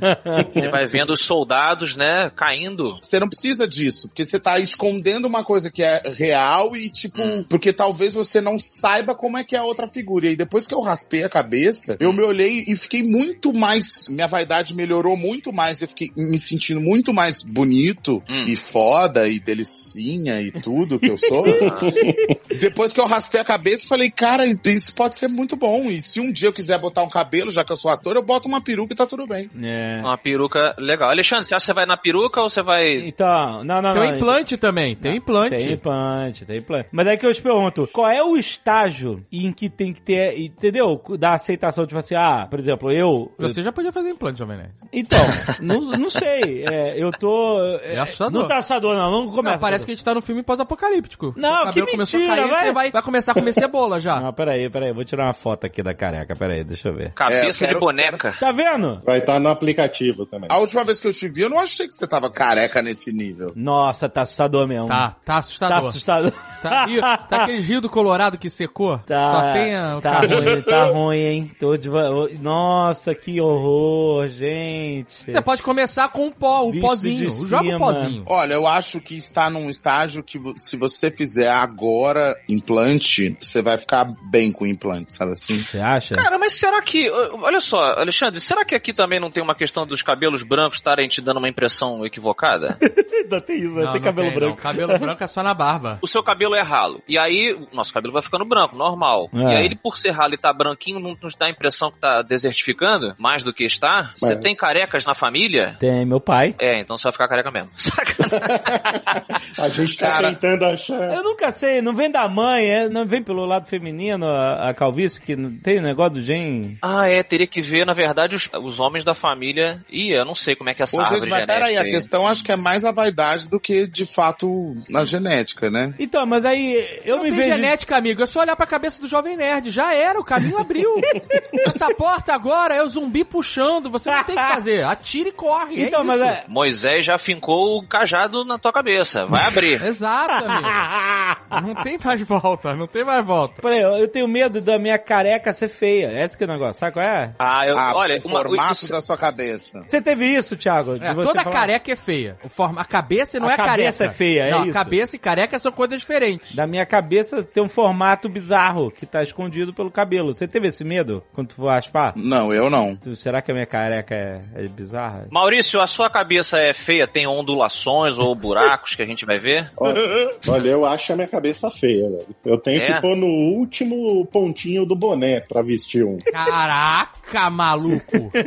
[0.54, 2.98] Você vai vendo os soldados, né, caindo.
[3.02, 7.20] Você não precisa disso, porque você tá escondendo uma coisa que é real e, tipo,
[7.48, 10.26] porque talvez você não saiba como é que é a outra figura.
[10.26, 14.08] E aí, depois que eu raspei a cabeça, eu me olhei e fiquei muito mais.
[14.08, 15.80] Minha vaidade melhorou muito mais.
[15.82, 18.44] Eu fiquei me sentindo muito mais bonito Hum.
[18.46, 21.44] e foda e delicinha e tudo que eu sou.
[22.60, 25.84] depois que eu raspei a cabeça, falei, cara, isso pode ser muito bom.
[25.84, 28.22] E se um dia eu quiser botar um cabelo, já que eu sou ator, eu
[28.22, 29.48] boto uma peruca e tá tudo bem.
[29.62, 29.98] É.
[30.00, 31.10] Uma peruca legal.
[31.10, 32.96] Alexandre, você acha que você vai na peruca ou você vai...
[33.06, 34.10] Então, não, não, Tem não.
[34.12, 35.56] um implante também, tem um implante.
[35.56, 36.88] Tem implante, tem implante.
[36.92, 40.38] Mas aí que eu te pergunto, qual é o estágio em que tem que ter,
[40.40, 41.00] entendeu?
[41.18, 43.32] Da aceitação, tipo assim, ah, por exemplo, eu...
[43.38, 44.70] Você já podia fazer implante, Jovem Nerd.
[44.92, 45.18] Então,
[45.60, 47.58] não, não sei, é, eu tô...
[47.82, 48.40] É assustador.
[48.40, 49.54] Não tá assustador, não, não começa.
[49.56, 51.34] Não, parece que a gente tá no filme pós-apocalíptico.
[51.36, 52.66] Não, Seu que começou mentira, a cair, vai.
[52.66, 54.20] você vai, vai começar a comer cebola já.
[54.20, 57.12] Não, peraí, peraí, vou tirar uma foto aqui da careca, peraí, deixa eu ver.
[57.12, 58.34] Cabeça É, eu quero- de boneca.
[58.38, 59.00] Tá vendo?
[59.04, 60.48] Vai estar no aplicativo também.
[60.50, 63.12] A última vez que eu te vi, eu não achei que você tava careca nesse
[63.12, 63.52] nível.
[63.54, 64.88] Nossa, tá assustador mesmo.
[64.88, 65.88] Tá, tá Tá assustador.
[65.90, 66.32] assustador.
[66.60, 68.98] Tá, rio, tá aquele rio do Colorado que secou?
[68.98, 71.50] Tá, Só tem a, o tá ruim, tá ruim, hein?
[71.58, 75.30] Tô deva- Nossa, que horror, gente.
[75.30, 77.30] Você pode começar com um pó, um Visto pozinho.
[77.30, 77.76] de Joga cima.
[77.76, 78.22] um pozinho.
[78.26, 83.78] Olha, eu acho que está num estágio que se você fizer agora implante, você vai
[83.78, 85.62] ficar bem com o implante, sabe assim?
[85.62, 86.14] Você acha?
[86.14, 87.08] Cara, mas será que...
[87.10, 91.08] Olha só, Alexandre, será que aqui também não tem uma questão dos cabelos brancos estarem
[91.08, 92.78] te dando uma impressão equivocada?
[93.12, 93.84] Ainda tem isso, né?
[93.84, 94.56] Não, tem não cabelo tem, branco.
[94.56, 94.62] não.
[94.62, 95.98] Cabelo branco é só na barba.
[96.00, 97.02] o seu cabelo é ralo.
[97.08, 99.28] E aí, o nosso cabelo vai ficando branco, normal.
[99.34, 99.38] É.
[99.38, 101.98] E aí, ele, por ser ralo e tá branquinho, não nos dá a impressão que
[101.98, 104.12] tá desertificando mais do que está.
[104.16, 105.76] Você tem carecas na família?
[105.78, 106.54] Tem meu pai.
[106.58, 107.70] É, então você vai ficar careca mesmo.
[109.58, 111.12] A gente tá Cara, tentando achar.
[111.12, 114.74] Eu nunca sei, não vem da mãe, é, não vem pelo lado feminino a, a
[114.74, 116.78] calvície, que não tem negócio do gen.
[116.82, 119.84] ah, é, teria que ver, na verdade, os, os homens da família.
[119.90, 121.87] Ih, eu não sei como é que é essa Ô, árvore mas genética peraí.
[121.90, 125.94] Questão acho que é mais a vaidade do que, de fato, na genética, né?
[125.98, 127.52] Então, mas aí eu não me tem vejo.
[127.52, 128.22] genética, amigo.
[128.22, 129.70] É só olhar pra cabeça do Jovem Nerd.
[129.70, 130.88] Já era, o caminho abriu.
[131.66, 133.90] Essa porta agora é o zumbi puxando.
[133.90, 134.84] Você não tem o que fazer.
[134.84, 135.82] Atira e corre.
[135.84, 136.44] Então, é mas é.
[136.48, 139.26] Moisés já fincou o cajado na tua cabeça.
[139.26, 139.82] Vai abrir.
[139.84, 140.68] Exato, amigo.
[141.68, 143.60] Não tem mais volta, não tem mais volta.
[143.62, 146.12] Peraí, eu tenho medo da minha careca ser feia.
[146.24, 147.32] Esse que é o negócio, sabe qual é?
[147.38, 149.82] Ah, eu, Ah, olha, o uma- formato isso- da sua cabeça.
[149.86, 150.96] Você teve isso, Thiago?
[151.00, 152.36] É, toda falar- careca é feia.
[152.44, 153.76] O forma, a cabeça não A é careca.
[153.76, 154.72] cabeça é feia, é Não, isso?
[154.72, 156.54] cabeça e careca são coisas diferentes.
[156.54, 160.34] Da minha cabeça tem um formato bizarro que tá escondido pelo cabelo.
[160.34, 162.12] Você teve esse medo quando tu for raspar?
[162.16, 162.96] Não, eu não.
[162.96, 165.26] Tu- Será que a minha careca é, é bizarra?
[165.30, 167.06] Maurício, a sua cabeça é feia?
[167.06, 169.70] Tem ondulações ou buracos que a gente vai ver?
[169.76, 170.00] Olha,
[170.48, 172.26] olha, eu acho a minha cabeça feia, velho.
[172.44, 172.86] Eu tenho É?
[172.94, 176.18] que pôr no último pontinho do boné pra vestir um.
[176.18, 178.30] Caraca, maluco.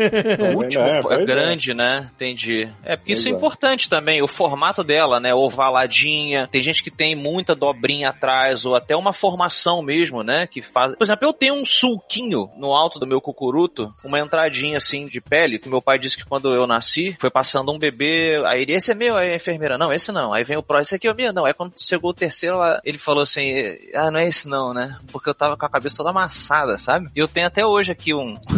[0.42, 0.96] Tá Último, vendo?
[0.96, 2.10] é, pois grande, né?
[2.16, 2.68] Entendi.
[2.84, 3.34] É, porque isso é é.
[3.34, 5.34] importante também, o formato dela, né?
[5.34, 6.48] Ovaladinha.
[6.48, 10.48] Tem gente que tem muita dobrinha atrás, ou até uma formação mesmo, né?
[10.48, 10.96] Que faz.
[10.96, 15.22] Por exemplo, eu tenho um sulquinho no alto do meu cucuruto, uma entradinha assim de
[15.22, 18.42] pele, que meu pai disse que quando eu nasci, foi passando um bebê.
[18.46, 20.34] Aí ele, esse é meu, aí a enfermeira, não, esse não.
[20.34, 21.46] Aí vem o próximo, esse aqui é o meu, não.
[21.46, 23.52] Aí quando chegou o terceiro, ela- ele falou assim:
[23.94, 24.98] ah, não é esse não, né?
[25.12, 27.10] Porque eu tava com a cabeça toda amassada, sabe?
[27.16, 28.38] E eu tenho até hoje aqui um,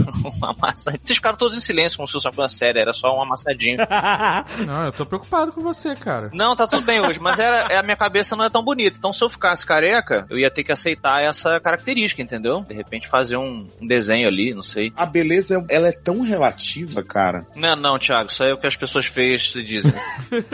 [0.42, 1.02] um amassadinho.
[1.04, 3.78] Vocês ficaram todos em silêncio, como se fosse uma coisa séria, era só um amassadinho.
[4.66, 6.30] Não, eu tô preocupado com você, cara.
[6.34, 8.98] Não, tá tudo bem hoje, mas era, é, a minha cabeça não é tão bonita.
[8.98, 12.62] Então, se eu ficasse careca, eu ia ter que aceitar essa característica, entendeu?
[12.68, 14.92] De repente fazer um, um desenho ali, não sei.
[14.96, 17.46] A beleza, ela é tão relativa, cara.
[17.56, 19.94] Não, não, Thiago, isso aí é o que as pessoas feias se dizem.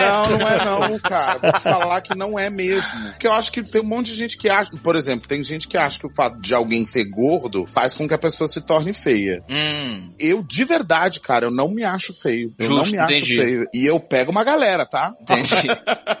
[0.00, 1.38] Não, não é não, cara.
[1.38, 3.10] Vou te falar que não é mesmo.
[3.10, 5.68] Porque eu acho que tem um monte de gente que acha, por exemplo, tem gente
[5.68, 8.60] que acha que o fato de alguém ser gordo faz com que a pessoa se
[8.60, 9.42] torne feia.
[9.48, 12.52] hum, Eu, de verdade, cara, eu não me acho feio.
[12.58, 13.36] Eu Justo, me acho entendi.
[13.36, 13.66] feio.
[13.74, 15.14] E eu pego uma galera, tá?
[15.20, 15.68] entendi.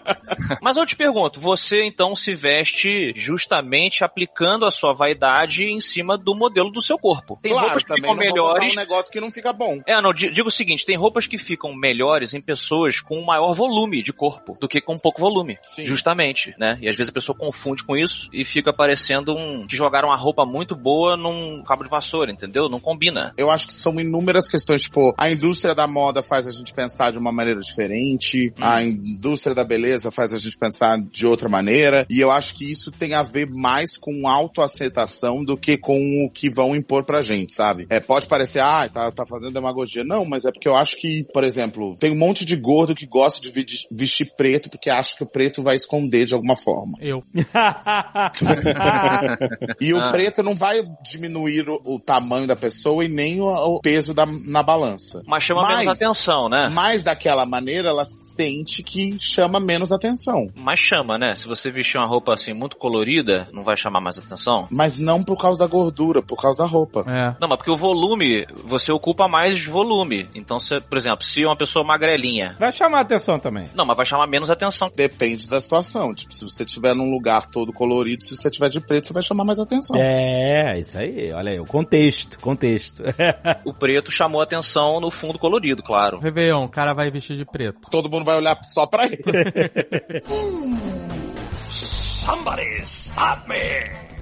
[0.60, 6.16] mas eu te pergunto, você então se veste justamente aplicando a sua vaidade em cima
[6.18, 7.38] do modelo do seu corpo.
[7.42, 9.80] Tem claro, roupas que também ficam não melhores um negócio que não fica bom.
[9.86, 13.52] É, não, di- digo o seguinte, tem roupas que ficam melhores em pessoas com maior
[13.54, 15.58] volume de corpo do que com pouco volume.
[15.62, 15.84] Sim.
[15.84, 16.78] Justamente, né?
[16.80, 20.16] E às vezes a pessoa confunde com isso e fica parecendo um que jogaram uma
[20.16, 22.68] roupa muito boa num cabo de vassoura, entendeu?
[22.68, 23.32] Não combina.
[23.36, 27.12] Eu acho que são inúmeras questões, tipo, a indústria da moda faz a gente pensar
[27.12, 32.06] de uma maneira diferente, a indústria da beleza faz a gente pensar de outra maneira,
[32.10, 36.30] e eu acho que isso tem a ver mais com autoaceitação do que com o
[36.30, 37.86] que vão impor pra gente, sabe?
[37.90, 40.04] É, pode parecer, ah, tá, tá fazendo demagogia.
[40.04, 43.06] Não, mas é porque eu acho que, por exemplo, tem um monte de gordo que
[43.06, 43.50] gosta de
[43.90, 46.98] vestir preto porque acha que o preto vai esconder de alguma forma.
[47.00, 47.22] Eu.
[49.80, 50.10] E o Ah.
[50.10, 54.26] preto não vai diminuir o, o tamanho da pessoa e nem o, o peso da,
[54.26, 55.22] na balança.
[55.26, 56.68] Mas chama Mas- menos atenção, né?
[56.72, 60.50] Mas daquela maneira ela sente que chama menos atenção.
[60.54, 61.34] Mas chama, né?
[61.34, 64.68] Se você vestir uma roupa assim muito colorida, não vai chamar mais atenção?
[64.70, 67.04] Mas não por causa da gordura, por causa da roupa.
[67.08, 67.36] É.
[67.40, 70.28] Não, mas porque o volume, você ocupa mais volume.
[70.34, 72.56] Então, se, por exemplo, se uma pessoa magrelinha.
[72.58, 73.68] Vai chamar atenção também.
[73.74, 74.90] Não, mas vai chamar menos atenção.
[74.94, 76.14] Depende da situação.
[76.14, 79.22] Tipo, se você estiver num lugar todo colorido, se você estiver de preto, você vai
[79.22, 79.96] chamar mais atenção.
[79.98, 81.32] É, isso aí.
[81.32, 83.02] Olha aí, o contexto, contexto.
[83.64, 86.20] O preto chamou atenção no fundo colorido, claro.
[86.26, 87.88] Réveillon, o cara vai vestir de preto.
[87.88, 89.22] Todo mundo vai olhar só pra ele.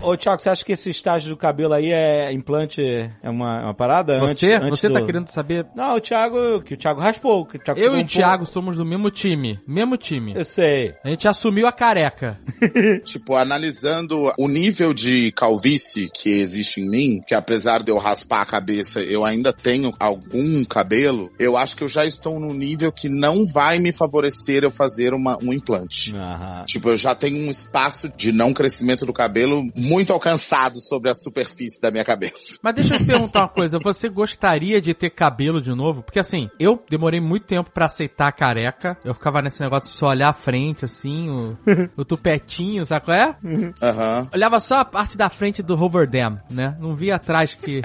[0.05, 3.75] Ô, Thiago, você acha que esse estágio do cabelo aí é implante, é uma, uma
[3.75, 4.19] parada?
[4.21, 4.53] Você?
[4.55, 5.67] Antes- antes você tá do- querendo saber?
[5.75, 7.45] Não, o Thiago, que o Thiago raspou.
[7.47, 9.59] Que o Thiago Eu e o Thiago somos do mesmo time.
[9.67, 10.35] Mesmo time.
[10.35, 10.95] Eu sei.
[11.05, 12.39] A gente assumiu a careca.
[13.05, 18.43] tipo, analisando o nível de calvície que existe em mim, que apesar de eu raspar
[18.43, 22.93] a cabeça, eu ainda tenho algum cabelo, eu acho que eu já estou num nível
[22.93, 26.15] que não vai me favorecer eu fazer uma, um implante.
[26.15, 26.65] Aham.
[26.67, 31.15] Tipo, eu já tenho um espaço de não crescimento do cabelo muito alcançado sobre a
[31.15, 32.59] superfície da minha cabeça.
[32.63, 36.03] Mas deixa eu te perguntar uma coisa, você gostaria de ter cabelo de novo?
[36.03, 38.97] Porque assim, eu demorei muito tempo pra aceitar a careca.
[39.05, 41.57] Eu ficava nesse negócio de só olhar a frente, assim, o,
[41.97, 43.37] o tupetinho, sabe qual é?
[43.83, 44.29] Aham.
[44.33, 46.77] Olhava só a parte da frente do Hoover Dam, né?
[46.81, 47.83] Não via atrás que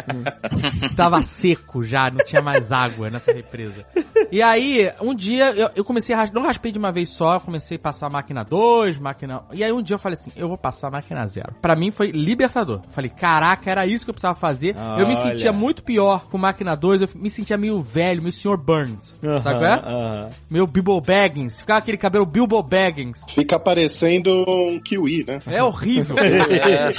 [0.95, 3.86] tava seco já, não tinha mais água nessa represa.
[4.32, 7.39] E aí, um dia, eu, eu comecei a não raspei de uma vez só, eu
[7.41, 9.43] comecei a passar máquina 2, máquina...
[9.52, 11.56] E aí um dia eu falei assim, eu vou passar máquina 0.
[11.62, 12.80] Pra mim foi libertador.
[12.92, 14.74] Falei, caraca, era isso que eu precisava fazer.
[14.98, 15.32] Eu me Olha.
[15.32, 18.56] sentia muito pior com máquina 2, eu me sentia meio velho, meio Sr.
[18.56, 19.74] Burns, sabe qual é?
[19.74, 20.30] Aham.
[20.50, 23.20] Meu Bilbo Baggins, ficava aquele cabelo Bilbo Baggins.
[23.28, 25.42] Fica parecendo um kiwi, né?
[25.46, 26.16] É horrível.
[26.60, 26.92] É,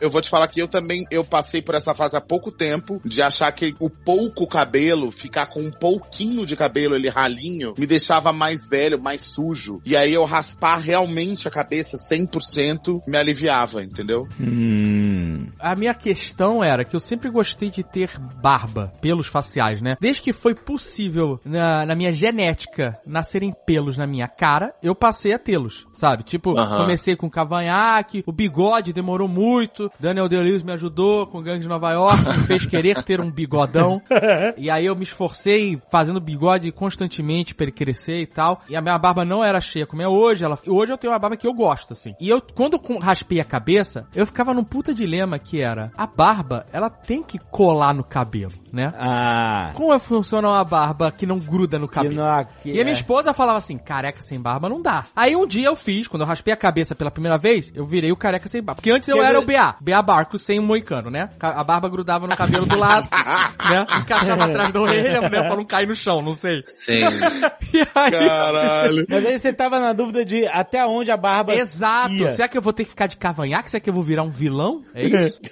[0.00, 3.00] Eu vou te falar que eu também, eu passei por essa fase há pouco tempo
[3.04, 7.86] de achar que o pouco cabelo ficar com um pouquinho de cabelo, ele ralinho, me
[7.86, 9.80] deixava mais velho, mais sujo.
[9.84, 14.28] E aí eu raspar realmente a cabeça 100% me aliviava, entendeu?
[14.38, 15.46] Hum.
[15.58, 18.10] A minha questão era que eu sempre gostei de ter
[18.42, 19.96] barba, pelos faciais, né?
[19.98, 25.32] Desde que foi possível na, na minha genética nascerem pelos na minha cara, eu passei
[25.32, 26.22] a tê-los, sabe?
[26.22, 26.78] Tipo, Aham.
[26.78, 31.92] comecei com cavanhaque, o bigode demorou muito, Daniel Day-Lewis me ajudou com Gangue de Nova
[31.92, 34.02] York, me fez querer ter um bigodão.
[34.56, 38.62] e aí eu me esforcei fazendo bigode constantemente pra ele crescer e tal.
[38.68, 40.44] E a minha barba não era cheia como é hoje.
[40.44, 42.14] Ela, hoje eu tenho uma barba que eu gosto, assim.
[42.20, 46.66] E eu, quando raspei a cabeça, eu ficava num puta dilema que era, a barba,
[46.72, 48.92] ela tem que colar no cabelo, né?
[48.98, 49.70] Ah.
[49.74, 52.14] Como é que funciona uma barba que não gruda no Que cabelo?
[52.16, 55.06] não- que E a minha é- esposa falava assim, careca sem barba não dá.
[55.14, 58.10] Aí um dia eu fiz, quando eu raspei a cabeça pela primeira vez, eu virei
[58.12, 58.76] o careca sem barba.
[58.76, 61.30] Porque antes eu era o BA, BA Barco sem o moicano, né?
[61.40, 63.08] A barba grudava no cabelo do lado,
[63.70, 63.86] né?
[64.00, 65.28] Encaixava atrás da orelha, né?
[65.28, 66.62] Pra não cair no chão, não sei.
[66.76, 67.00] Sim.
[67.74, 68.10] E aí...
[68.10, 69.06] Caralho.
[69.08, 72.12] Mas aí você tava na dúvida de até onde a barba Exato.
[72.14, 72.32] ia.
[72.32, 73.70] Será que eu vou ter que ficar de cavanhaque?
[73.76, 74.82] Será que eu vou virar um vilão?
[74.94, 75.40] É isso?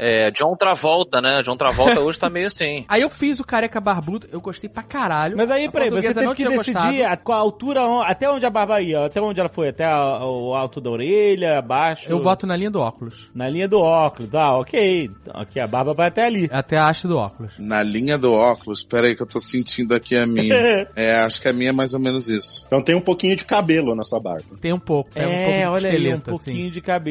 [0.00, 1.42] É, John Travolta, né?
[1.42, 2.84] John Travolta hoje tá meio assim.
[2.88, 5.36] Aí eu fiz o careca barbudo, eu gostei pra caralho.
[5.36, 8.50] Mas aí, peraí, você teve não que tinha decidir a, a altura, até onde a
[8.50, 12.04] barba ia, até onde ela foi, até a- o alto da orelha, abaixo.
[12.08, 13.28] Eu boto na linha do óculos.
[13.34, 15.10] Na linha do óculos, ah, ok.
[15.34, 16.48] Aqui a barba vai até ali.
[16.52, 17.52] Até a haste do óculos.
[17.58, 20.54] Na linha do óculos, peraí que eu tô sentindo aqui a minha.
[20.94, 22.64] é, acho que a minha é mais ou menos isso.
[22.68, 24.56] Então tem um pouquinho de cabelo na sua barba.
[24.60, 25.10] Tem um pouco.
[25.16, 26.70] É, um É, pouco de olha aí, um esqueleto, pouquinho assim.
[26.70, 27.08] de cabelo,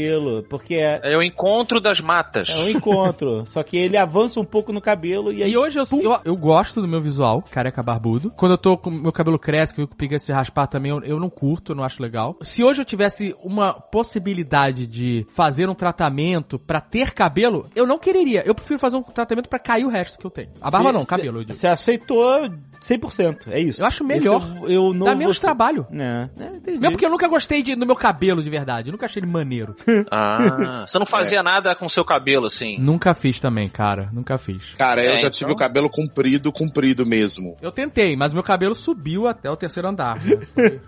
[0.50, 2.50] porque é, É o encontro das matas.
[2.50, 3.44] é um encontro.
[3.48, 5.52] só que ele avança um pouco no cabelo e aí...
[5.52, 8.32] E hoje eu, eu, eu gosto do meu visual, careca barbudo.
[8.36, 11.20] Quando eu tô com meu cabelo cresce, que eu pica se raspar também, eu, eu
[11.20, 12.36] não curto, eu não acho legal.
[12.42, 17.98] Se hoje eu tivesse uma possibilidade de fazer um tratamento pra ter cabelo, eu não
[18.00, 18.44] quereria.
[18.46, 20.50] Eu prefiro fazer um tratamento pra cair o resto que eu tenho.
[20.62, 21.44] A barba Cê- não, cabelo.
[21.48, 22.50] Você aceitou
[22.82, 23.82] 100%, é isso.
[23.82, 24.42] Eu acho melhor.
[24.64, 25.86] Eu, eu não Dá menos vou- trabalho.
[25.92, 26.72] É, é.
[26.72, 28.90] Mesmo porque eu nunca gostei de, do meu cabelo de verdade.
[28.90, 29.76] Eu nunca achei ele maneiro.
[30.12, 32.78] Ah, você não fazia nada com seu cabelo, assim.
[32.80, 34.10] nunca fiz também, cara.
[34.14, 34.74] Nunca fiz.
[34.78, 37.56] Cara, eu É, já então- tive o cabelo comprido, comprido mesmo.
[37.62, 40.18] Eu tentei, mas meu cabelo subiu até o terceiro andar.
[40.24, 40.38] né?
[40.54, 40.82] Foi-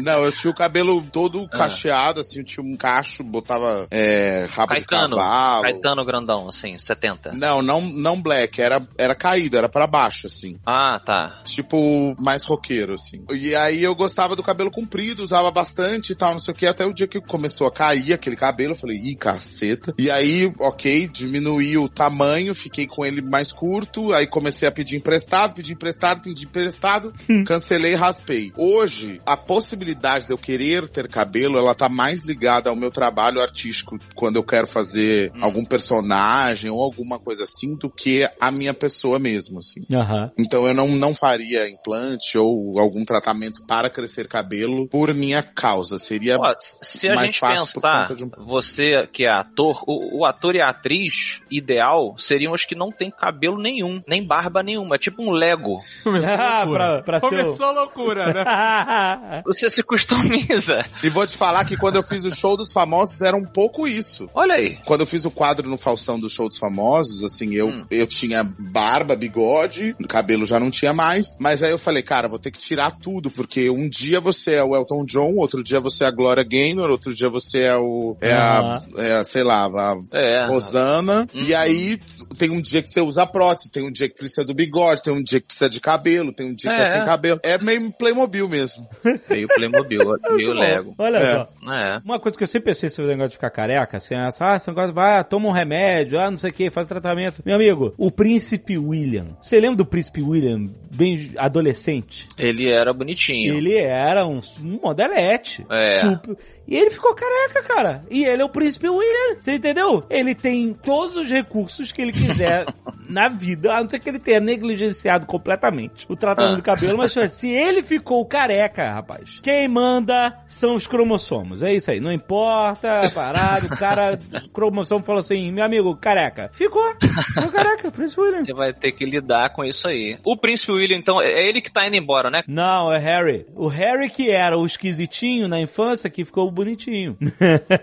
[0.00, 1.10] Não, eu tinha o cabelo Ah.
[1.12, 5.08] todo cacheado, assim, eu tinha um cacho, botava é, rabo Caetano.
[5.08, 5.62] de cavalo.
[5.62, 7.32] Caetano grandão, assim, 70.
[7.32, 10.58] Não, não, não black, era, era caído, era pra baixo, assim.
[10.64, 11.31] Ah, tá.
[11.44, 13.24] Tipo, mais roqueiro, assim.
[13.32, 16.66] E aí eu gostava do cabelo comprido, usava bastante e tal, não sei o que,
[16.66, 19.92] até o dia que começou a cair aquele cabelo, eu falei, ih, caceta.
[19.98, 24.96] E aí, ok, diminuí o tamanho, fiquei com ele mais curto, aí comecei a pedir
[24.96, 27.12] emprestado, pedir emprestado, pedir emprestado,
[27.46, 28.52] cancelei e raspei.
[28.56, 33.40] Hoje, a possibilidade de eu querer ter cabelo, ela tá mais ligada ao meu trabalho
[33.40, 38.74] artístico, quando eu quero fazer algum personagem ou alguma coisa assim, do que a minha
[38.74, 39.80] pessoa mesmo, assim.
[39.92, 40.30] Aham.
[40.38, 45.96] Então eu não, não faria implante ou algum tratamento para crescer cabelo por minha causa.
[46.00, 49.30] Seria Ó, se a mais gente fácil por pensar, conta de um- você que é
[49.30, 54.02] ator, o, o ator e a atriz ideal seriam os que não têm cabelo nenhum,
[54.08, 54.96] nem barba nenhuma.
[54.96, 55.80] É tipo um Lego.
[56.02, 57.02] Começou a Ah, loucura.
[57.04, 59.42] pra- pra Começou a loucura, né?
[59.46, 60.84] Você se customiza.
[61.04, 63.86] E vou te falar que quando eu fiz o show dos famosos era um pouco
[63.86, 64.28] isso.
[64.34, 64.78] Olha aí.
[64.84, 67.86] Quando eu fiz o quadro no Faustão do show dos famosos, assim, eu, Hum.
[67.90, 71.11] eu tinha barba, bigode, cabelo já não tinha mais.
[71.40, 74.64] Mas aí eu falei, cara, vou ter que tirar tudo, porque um dia você é
[74.64, 78.16] o Elton John, outro dia você é a Gloria Gaynor, outro dia você é o.
[78.20, 78.82] É a.
[78.96, 80.46] É sei lá, a É.
[80.46, 81.28] Rosana.
[81.34, 81.98] E aí
[82.34, 85.12] tem um dia que você usa prótese, tem um dia que precisa do bigode, tem
[85.12, 86.90] um dia que precisa de cabelo, tem um dia que é É.
[86.90, 87.40] sem cabelo.
[87.42, 88.86] É meio Playmobil mesmo.
[89.28, 90.00] Meio Playmobil,
[90.36, 90.94] meio Lego.
[90.98, 91.26] Olha É.
[91.34, 91.48] só.
[91.72, 92.00] É.
[92.04, 94.56] Uma coisa que eu sempre pensei sobre o negócio de ficar careca, assim, essa, ah,
[94.56, 97.42] esse negócio vai, ah, toma um remédio, ah, não sei o que, faz tratamento.
[97.44, 99.36] Meu amigo, o príncipe William.
[99.40, 102.28] Você lembra do príncipe William, bem adolescente?
[102.38, 103.54] Ele era bonitinho.
[103.56, 105.64] Ele era um, um modelete.
[105.70, 106.00] É.
[106.00, 108.04] Super- E ele ficou careca, cara.
[108.10, 109.36] E ele é o príncipe William.
[109.40, 110.04] Você entendeu?
[110.08, 112.64] Ele tem todos os recursos que ele quiser
[113.08, 116.56] na vida, a não ser que ele tenha negligenciado completamente o tratamento Ah.
[116.56, 121.62] do cabelo, mas se ele ficou careca, rapaz, quem manda são os cromossomos.
[121.62, 122.00] É isso aí.
[122.00, 123.66] Não importa, parado.
[123.66, 126.50] O cara, o cromossomo falou assim: meu amigo, careca.
[126.52, 126.82] Ficou.
[127.00, 128.42] Ficou careca, príncipe William.
[128.44, 130.18] Você vai ter que lidar com isso aí.
[130.24, 132.42] O príncipe William, então, é ele que tá indo embora, né?
[132.46, 133.46] Não, é Harry.
[133.54, 137.16] O Harry que era o esquisitinho na infância que ficou bonitinho.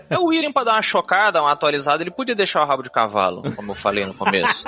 [0.08, 2.90] É o William pra dar uma chocada, uma atualizada, ele podia deixar o rabo de
[2.90, 4.64] cavalo, como eu falei no começo.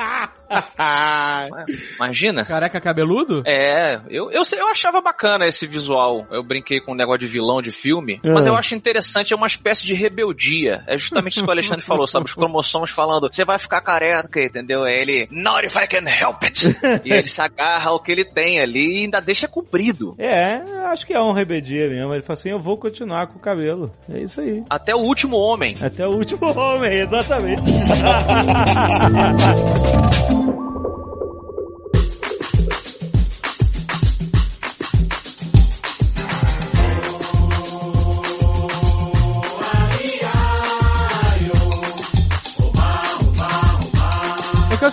[0.79, 1.47] Ah,
[1.97, 2.45] Imagina.
[2.45, 3.43] Careca cabeludo?
[3.47, 6.27] É, eu, eu, sei- eu achava bacana esse visual.
[6.31, 8.49] Eu brinquei com um negócio de vilão de filme, mas É.
[8.49, 10.83] eu acho interessante, é uma espécie de rebeldia.
[10.87, 12.27] É justamente isso que o Alexandre falou, sabe?
[12.27, 14.85] Os cromossomos falando, você vai ficar careca, entendeu?
[14.85, 16.67] É ele, not if I can help it.
[17.05, 20.15] e ele se agarra ao que ele tem ali e ainda deixa comprido.
[20.19, 22.13] É, acho que é um rebeldia mesmo.
[22.13, 23.92] Ele falou assim: eu vou continuar com o cabelo.
[24.13, 24.63] É isso aí.
[24.69, 25.77] Até o último homem.
[25.81, 27.63] Até o último homem, exatamente.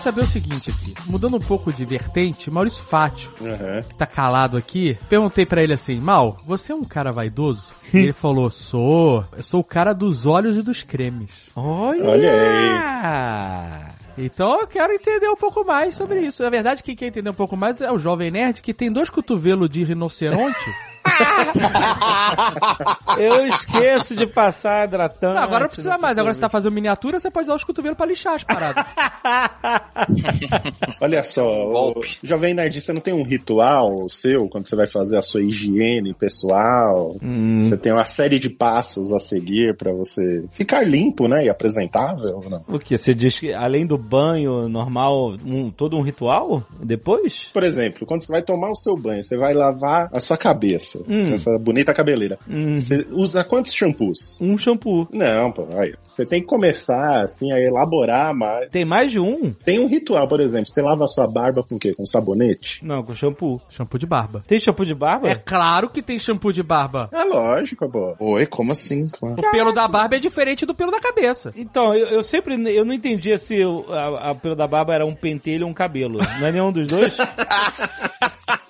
[0.09, 0.95] saber o seguinte aqui.
[1.05, 3.83] Mudando um pouco de vertente, Maurício Fátio, Aham.
[3.87, 7.67] que tá calado aqui, perguntei pra ele assim, Mal, você é um cara vaidoso?
[7.93, 9.23] E ele falou, sou.
[9.37, 11.29] Eu sou o cara dos olhos e dos cremes.
[11.55, 12.09] Olha!
[12.09, 16.41] Olha Então eu quero entender um pouco mais sobre isso.
[16.41, 19.11] Na verdade, quem quer entender um pouco mais é o Jovem Nerd, que tem dois
[19.11, 20.65] cotovelos de rinoceronte.
[23.17, 25.35] Eu esqueço de passar hidratante.
[25.35, 26.17] Não, agora não precisa mais.
[26.17, 28.85] Agora você tá fazendo miniatura, você pode usar os cotovelos pra lixar as paradas.
[31.01, 31.93] Olha só.
[32.23, 36.13] Jovem Nerd, você não tem um ritual seu quando você vai fazer a sua higiene
[36.13, 37.15] pessoal?
[37.21, 37.61] Hum.
[37.63, 41.45] Você tem uma série de passos a seguir pra você ficar limpo, né?
[41.45, 42.63] E apresentável, não?
[42.67, 42.97] O que?
[42.97, 46.63] Você diz que além do banho normal, um- todo um ritual?
[46.81, 47.45] Depois?
[47.53, 50.99] Por exemplo, quando você vai tomar o seu banho, você vai lavar a sua cabeça,
[51.09, 51.27] Hum.
[51.27, 52.37] com essa bonita cabeleira.
[52.49, 52.77] Hum.
[52.77, 54.37] Você usa quantos shampoos?
[54.39, 55.07] Um shampoo.
[55.11, 58.69] Não, pô, aí, você tem que começar, assim, a elaborar mais.
[58.69, 59.51] Tem mais de um?
[59.63, 61.93] Tem um ritual, por exemplo, você lava a sua barba com o quê?
[61.93, 62.85] Com sabonete?
[62.85, 63.59] Não, com shampoo.
[63.69, 64.43] shampoo de barba.
[64.47, 65.29] Tem shampoo de barba?
[65.29, 67.09] É claro que tem shampoo de barba.
[67.11, 68.15] É lógico, pô.
[68.19, 69.07] Oi, como assim?
[69.07, 69.35] Claro.
[69.39, 71.51] O pelo da barba é diferente do pelo da cabeça.
[71.55, 75.05] Então, eu, eu sempre eu não entendia se o a, a pelo da barba era
[75.05, 76.19] um pentelho ou um cabelo.
[76.39, 77.15] Não é nenhum dos dois?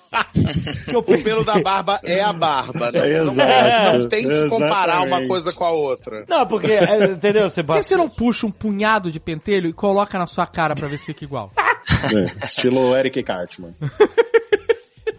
[0.86, 2.98] Que O pelo da barba é a barba, né?
[3.20, 6.24] Não, Exato, não tente comparar uma coisa com a outra.
[6.28, 7.48] Não, porque, é, entendeu?
[7.48, 10.74] Você Por que você não puxa um punhado de pentelho e coloca na sua cara
[10.74, 11.52] pra ver se fica igual?
[11.56, 13.74] É, estilo Eric Cartman.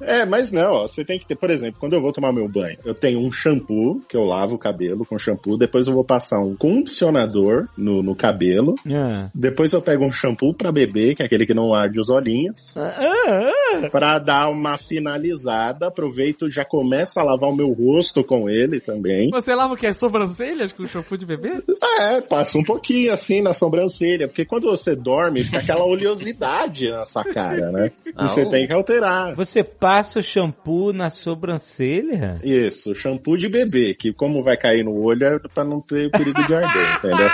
[0.02, 2.48] É, mas não, ó, você tem que ter, por exemplo, quando eu vou tomar meu
[2.48, 6.04] banho, eu tenho um shampoo, que eu lavo o cabelo com shampoo, depois eu vou
[6.04, 9.30] passar um condicionador no, no cabelo, Ah.
[9.34, 12.76] depois eu pego um shampoo pra beber, que é aquele que não arde os olhinhos,
[12.78, 18.50] Ah, pra dar uma finalizada, aproveito e já começo a lavar o meu rosto com
[18.50, 19.30] ele também.
[19.30, 19.88] Você lava o quê?
[19.88, 21.62] As sobrancelhas com shampoo de bebê?
[22.00, 27.06] É, passa um pouquinho assim na sobrancelha, porque quando você dorme, fica aquela oleosidade na
[27.06, 27.92] sua cara, né?
[28.06, 29.36] E Ah, você o- tem que alterar.
[29.36, 32.40] Você passa o shampoo na sobrancelha?
[32.44, 36.46] Isso, shampoo de bebê, que como vai cair no olho é pra não ter perigo
[36.46, 37.30] de arder, entendeu?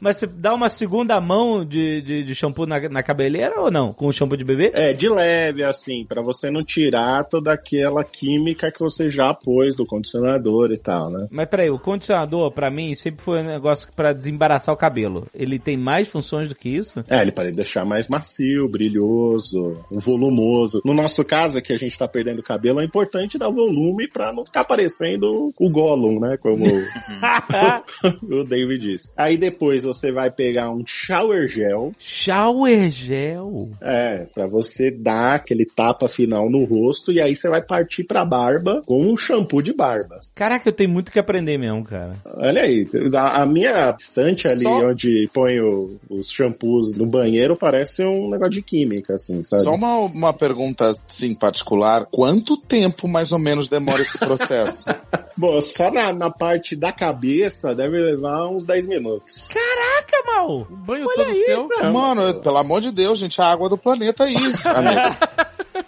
[0.00, 3.92] Mas você dá uma segunda mão de, de, de shampoo na, na cabeleira ou não?
[3.92, 4.70] Com o shampoo de bebê?
[4.74, 9.74] É, de leve, assim, pra você não tirar toda aquela química que você já pôs
[9.74, 11.26] do condicionador e tal, né?
[11.30, 15.26] Mas peraí, o condicionador, pra mim, sempre foi um negócio pra desembaraçar o cabelo.
[15.34, 17.02] Ele tem mais funções do que isso?
[17.08, 20.80] É, ele pode deixar mais macio, brilhoso, volumoso.
[20.84, 24.44] No nosso caso, que a gente tá perdendo cabelo, é importante dar volume pra não
[24.44, 26.36] ficar parecendo o Gollum, né?
[26.36, 26.64] Como
[28.22, 29.12] o David disse.
[29.16, 33.70] Aí depois você vai pegar um shower gel, Shower gel.
[33.80, 38.24] é, pra você dar aquele tapa final no rosto, e aí você vai partir pra
[38.24, 40.20] barba com um shampoo de barba.
[40.34, 42.16] Caraca, eu tenho muito que aprender mesmo, cara.
[42.36, 48.04] Olha aí, a, a minha estante ali Só- onde ponho os shampoos no banheiro parece
[48.04, 49.62] um negócio de química, assim, sabe?
[49.62, 50.73] Só uma, uma pergunta,
[51.06, 52.06] sim, particular.
[52.10, 54.84] Quanto tempo mais ou menos demora esse processo?
[55.36, 59.48] Bom, só na, na parte da cabeça deve levar uns 10 minutos.
[59.48, 60.60] Caraca, mal.
[60.60, 61.68] O banho todo seu.
[61.92, 65.16] Mano, eu- pelo amor de Deus, gente, a água do planeta aí, amigo.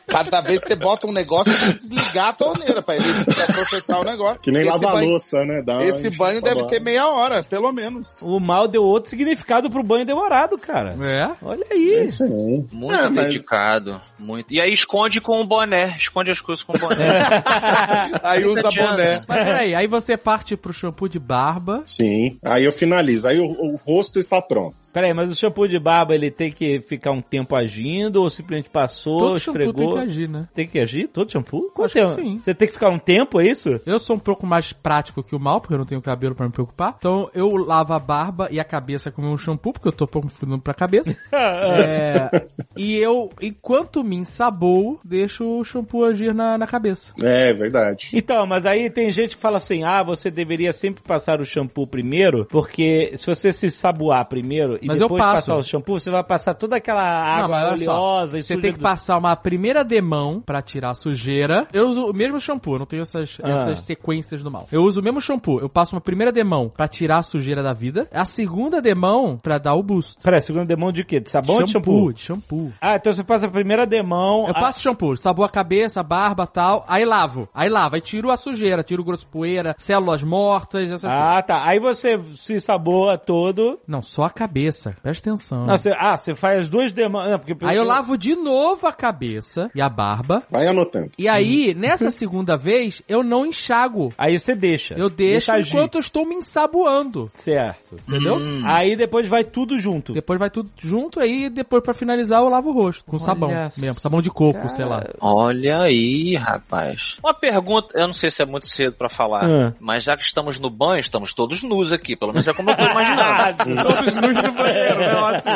[0.07, 3.46] Cada vez que você bota um negócio, tem que desligar a torneira pra ele pra
[3.46, 4.40] processar o negócio.
[4.40, 5.61] Que nem Esse lavar banho- louça, né?
[5.62, 8.22] Dá Esse banho deve ter meia hora, pelo menos.
[8.22, 10.96] O mal deu outro significado pro banho demorado, cara.
[11.04, 11.30] É?
[11.44, 12.02] Olha aí.
[12.02, 12.30] Isso aí.
[12.30, 14.00] Muito mas- dedicado.
[14.18, 14.52] Muito.
[14.52, 15.96] E aí esconde com o boné.
[15.98, 16.96] Esconde as coisas com o boné.
[18.22, 19.20] Aí usa boné.
[19.28, 21.82] Mas peraí, aí você parte pro shampoo de barba.
[21.86, 22.38] Sim.
[22.44, 23.26] Aí eu finalizo.
[23.28, 24.76] Aí o, o rosto está pronto.
[24.92, 28.70] Peraí, mas o shampoo de barba ele tem que ficar um tempo agindo ou simplesmente
[28.70, 29.95] passou, Todo esfregou?
[29.99, 30.49] Que agir, né?
[30.55, 31.70] Tem que agir todo shampoo?
[31.74, 32.14] Quanto tempo?
[32.14, 32.40] sim.
[32.40, 33.80] Você tem que ficar um tempo, é isso?
[33.86, 36.47] Eu sou um pouco mais prático que o mal, porque eu não tenho cabelo pra
[36.47, 36.94] me preocupar.
[36.99, 40.07] Então eu lavo a barba e a cabeça com o meu shampoo, porque eu tô
[40.07, 41.16] pouco fudendo pra cabeça.
[41.32, 47.12] É, e eu, enquanto me ensaboo, deixo o shampoo agir na, na cabeça.
[47.22, 48.11] É, verdade.
[48.14, 51.86] Então, mas aí tem gente que fala assim, ah, você deveria sempre passar o shampoo
[51.86, 55.34] primeiro, porque se você se saboar primeiro e Mas eu depois passo.
[55.36, 58.57] passar o shampoo, você vai passar toda aquela água mas olha só, oleosa e Você
[58.57, 61.66] tem que do- passar uma primeira demão pra tirar a sujeira.
[61.72, 63.49] Eu uso o mesmo shampoo, não tenho essas, Ah.
[63.51, 64.66] essas sequências do mal.
[64.70, 65.61] Eu uso o mesmo shampoo.
[65.61, 68.09] Eu passo uma primeira demão pra tirar a sujeira da vida.
[68.12, 70.20] A segunda demão pra dar o boost.
[70.22, 71.20] Peraí, segunda demão de quê?
[71.20, 72.12] De sabão ou de shampoo?
[72.12, 72.72] de shampoo.
[72.80, 74.45] Ah, então você passa a primeira demão...
[74.47, 77.49] Eu a- passo shampoo, sabor a cabeça, a barba tal, aí lavo.
[77.55, 81.18] Aí lavo, aí tiro a sujeira, tiro o grosso poeira, células mortas, essas coisas.
[81.18, 81.64] Ah, tá.
[81.64, 83.78] Aí você se saboa todo...
[83.87, 84.95] Não, só a cabeça.
[85.03, 85.66] Presta atenção.
[85.66, 87.39] Não, você- ah, você faz as duas demãos...
[87.41, 90.43] Porque Aí eu lavo de novo a cabeça e a barba.
[90.51, 91.11] Vai anotando.
[91.18, 94.12] E aí, nessa segunda vez, eu não enxago.
[94.18, 94.95] Aí você deixa.
[94.95, 95.68] Eu deixo Deixa agir.
[95.74, 97.31] enquanto eu estou me ensaboando.
[97.35, 97.97] Certo.
[98.09, 98.39] Entendeu?
[98.64, 100.12] Aí depois vai tudo junto.
[100.12, 103.05] Depois vai tudo junto, aí depois pra finalizar eu lavo o rosto.
[103.05, 103.81] Com sabão só.
[103.81, 104.01] mesmo.
[104.01, 105.05] Sabão de coco, sei lá.
[105.20, 107.18] Olha aí, rapaz.
[107.22, 109.72] Uma pergunta, eu não sei se é muito cedo pra falar, Ah.
[109.79, 112.77] mas já que estamos no banho, estamos todos nus aqui, pelo menos é como eu
[112.77, 113.27] tô imaginando.
[113.87, 115.55] Todos nus no banheiro, é ótimo.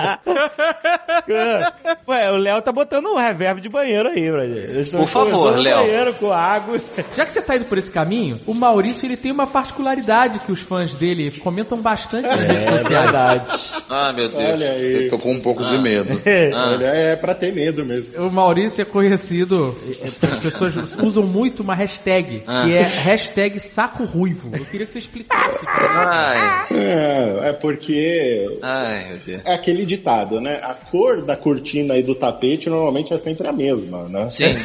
[2.09, 6.15] Ué, o Léo tá botando um reverb de banheiro aí, Por favor, Léo.
[6.15, 6.79] com água.
[7.17, 10.53] Já que você tá indo por esse caminho, o Maurício ele tem uma particularidade que
[10.53, 12.89] os fãs dele comentam bastante nas redes É sociais.
[12.89, 13.45] verdade.
[13.89, 14.35] Ah, meu Deus.
[14.53, 15.05] Olha aí.
[15.05, 16.21] Eu tô com um pouco de medo.
[16.55, 18.27] Olha, é pra ter medo mesmo.
[18.27, 24.05] O Maurício é conhecido, é, as pessoas usam muito uma hashtag, que é hashtag saco
[24.05, 24.51] ruivo.
[24.57, 25.59] Eu queria que você explicasse.
[25.67, 29.43] Ai, É, é porque ai, meu Deus.
[29.45, 30.61] é aquele ditado, né?
[30.63, 34.29] A cor da cortina e do tapete normalmente é sempre a mesma, né?
[34.31, 34.45] Sim.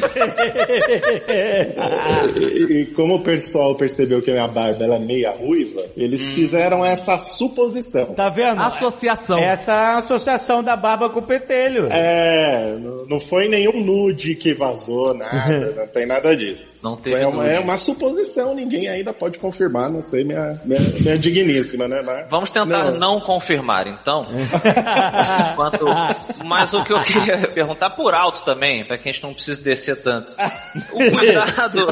[2.36, 6.84] E, como o pessoal percebeu que a minha barba ela é meia ruiva, eles fizeram
[6.84, 8.14] essa suposição.
[8.14, 8.60] Tá vendo?
[8.60, 9.38] Associação.
[9.38, 11.88] Essa é associação da barba com o petelho.
[11.90, 16.78] É, não não foi nenhum nude que vazou, nada, não tem nada disso.
[16.82, 20.80] Não teve é, uma, é uma suposição, ninguém ainda pode confirmar, não sei, minha, minha,
[20.80, 22.02] minha digníssima, né?
[22.02, 24.26] Mas- Vamos tentar não, confirmar, então.
[25.52, 25.86] Enquanto...
[26.44, 29.60] Mas o que eu queria perguntar por alto também, para que a gente não precise
[29.60, 30.34] descer tanto.
[30.92, 31.86] O cuidado,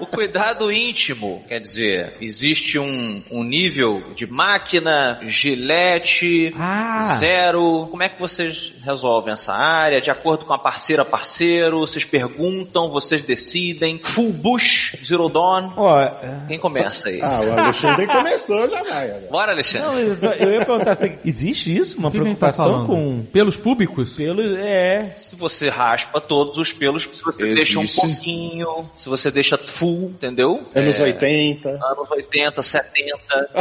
[0.00, 6.98] o cuidado íntimo, quer dizer, existe um, um nível de máquina, gilete, Ah.
[7.18, 7.88] zero.
[7.90, 10.00] Como é que vocês resolvem essa área?
[10.00, 14.00] De acordo com a parceira parceiro, vocês perguntam, vocês decidem.
[14.02, 15.70] Full bush, zero dawn.
[15.76, 16.14] Ó, é-
[16.48, 17.20] Quem começa aí?
[17.22, 19.06] Ah, o Alexandre começou, já vai.
[19.10, 19.28] agora.
[19.30, 19.86] Bora, Alexandre.
[19.86, 21.98] não, eu, eu ia perguntar assim, existe isso?
[21.98, 22.86] Uma que tá preocupação falando?
[22.86, 24.14] com Pelos públicos?
[24.14, 24.56] pelo...
[24.56, 25.14] É...
[25.18, 28.00] Se você raspa todos os pelos, se você deixa um Existe.
[28.00, 30.66] pouquinho, se você deixa full, entendeu?
[30.74, 31.68] Anos É, 80.
[31.68, 33.18] Anos 80, 70,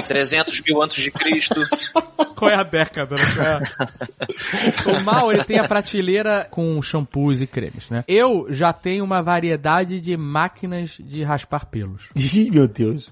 [0.08, 1.60] 300 mil antes de Cristo.
[2.36, 3.62] Qual é a década, né?
[4.98, 8.04] o Mal, ele tem a prateleira com shampoos e cremes, né?
[8.08, 12.04] Eu já tenho uma variedade de máquinas de raspar pelos.
[12.16, 13.12] Ih, meu Deus.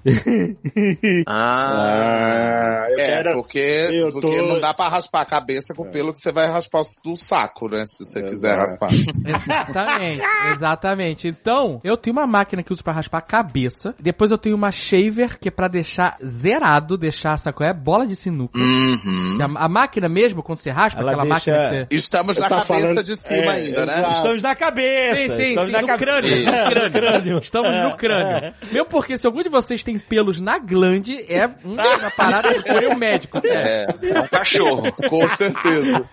[1.28, 3.34] Ah, Ah, eu É, quero...
[3.34, 3.60] porque,
[3.92, 6.48] eu porque tô- não dá pra raspar a cabeça com o pelo que você vai
[6.48, 7.86] raspar no saco, né?
[7.86, 8.90] Se você quiser raspar.
[9.26, 11.28] Exatamente, exatamente.
[11.28, 13.96] Então, eu tenho uma máquina que uso pra raspar a cabeça.
[14.00, 17.74] Depois eu tenho uma shaver que é pra deixar zerado, deixar, sabe qual é?
[17.74, 18.60] Bola de sinuca.
[18.60, 19.38] uhum.
[19.58, 21.96] A, a máquina mesmo, quando você raspa, Ela aquela deixa- máquina que você...
[21.96, 24.00] Estamos na cabeça falando- de cima é, ainda, né?
[24.00, 24.16] exato.
[24.18, 25.16] Estamos na cabeça.
[25.16, 26.12] Sim, sim, Estamos sim, na no cabeça.
[26.12, 26.92] crânio, no crânio.
[26.92, 27.38] Crânio.
[27.40, 28.54] Estamos no crânio.
[28.72, 32.88] Mesmo porque se algum de vocês tem pelos na glande, é uma parada que procure
[32.88, 33.68] um médico, sério.
[34.02, 34.92] É, é um cachorro.
[35.10, 36.06] Com certeza.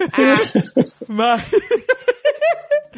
[1.09, 1.51] Mas...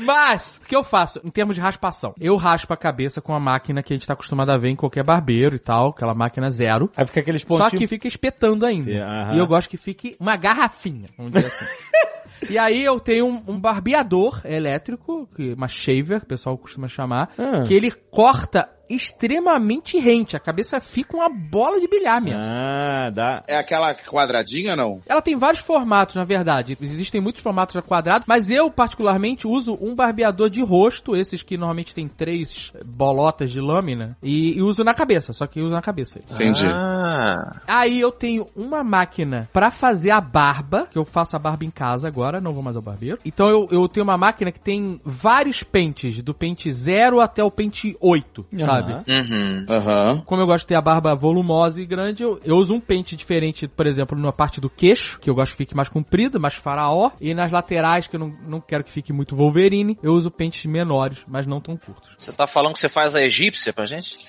[0.05, 2.15] Mas, o que eu faço em termos de raspação?
[2.21, 4.77] Eu raspo a cabeça com a máquina que a gente tá acostumado a ver em
[4.77, 6.91] qualquer barbeiro e tal, aquela máquina zero.
[6.97, 7.71] Aí fica aqueles pontinhos.
[7.71, 8.91] Só que fica espetando ainda.
[8.91, 9.35] Aham.
[9.35, 11.65] E eu gosto que fique uma garrafinha, vamos dizer assim.
[12.49, 16.89] E aí eu tenho um, um barbeador elétrico, que, uma shaver, que o pessoal costuma
[16.89, 17.65] chamar, Ah.
[17.67, 20.37] que ele corta extremamente rente.
[20.37, 22.41] A cabeça fica uma bola de bilhar mesmo.
[22.41, 23.43] Ah, dá.
[23.47, 25.01] É aquela quadradinha, não?
[25.07, 26.77] Ela tem vários formatos, na verdade.
[26.81, 31.57] Existem muitos formatos a quadrado, mas eu, particularmente, uso um barbeador de rosto, esses que
[31.57, 35.83] normalmente tem três bolotas de lâmina, e, e uso na cabeça, só que uso na
[35.83, 36.21] cabeça.
[36.31, 36.67] Entendi.
[36.67, 41.65] Ah, Aí eu tenho uma máquina pra fazer a barba, que eu faço a barba
[41.65, 43.19] em casa agora, não vou mais ao barbeiro.
[43.25, 47.51] Então eu, eu tenho uma máquina que tem vários pentes, do pente 0 até o
[47.51, 48.80] pente 8, sabe?
[48.81, 49.05] Aham.
[49.09, 49.67] Uhum.
[49.69, 50.23] Aham.
[50.27, 53.15] Como eu gosto de ter a barba volumosa e grande, eu, eu uso um pente
[53.17, 56.55] diferente, por exemplo, na parte do queixo, que eu gosto que fique mais comprido, mais
[56.55, 60.31] faraó, e nas laterais, que eu não, não quero que fique muito Wolverine, eu uso
[60.31, 62.11] pentes menores, mas não tão curtos.
[62.19, 64.17] Você tá falando que você faz a egípcia pra gente?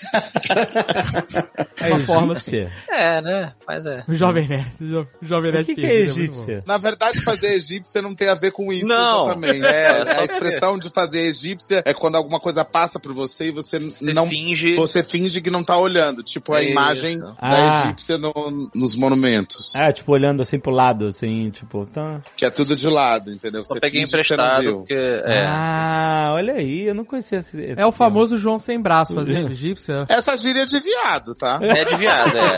[1.79, 2.71] É uma forma egípcia?
[2.89, 3.53] É, né?
[3.65, 4.03] Faz é.
[4.07, 6.63] O Jovem Nerd, o jo- o Jovem O Nerd que, que é egípcia?
[6.65, 9.23] Na verdade, fazer egípcia não tem a ver com isso Não.
[9.25, 9.65] exatamente.
[9.65, 13.51] É, É, a expressão de fazer egípcia é quando alguma coisa passa por você e
[13.51, 14.73] você, Você não finge.
[14.75, 16.71] você finge que não tá olhando, tipo a Isso.
[16.71, 17.83] imagem da Ah.
[17.85, 22.21] egípcia no- nos monumentos, Ah, tipo, olhando assim pro lado, assim, tipo, tá.
[22.35, 23.63] que é tudo de lado, entendeu?
[23.63, 24.93] Só Você peguei que emprestado, porque.
[24.93, 25.45] É.
[25.47, 27.55] Ah, olha aí, eu não conhecia esse.
[27.57, 27.91] esse É o termo.
[27.91, 30.05] famoso João sem braço fazendo egípcia.
[30.09, 31.59] Essa gíria é de viado, tá?
[31.61, 32.57] É de viado, é.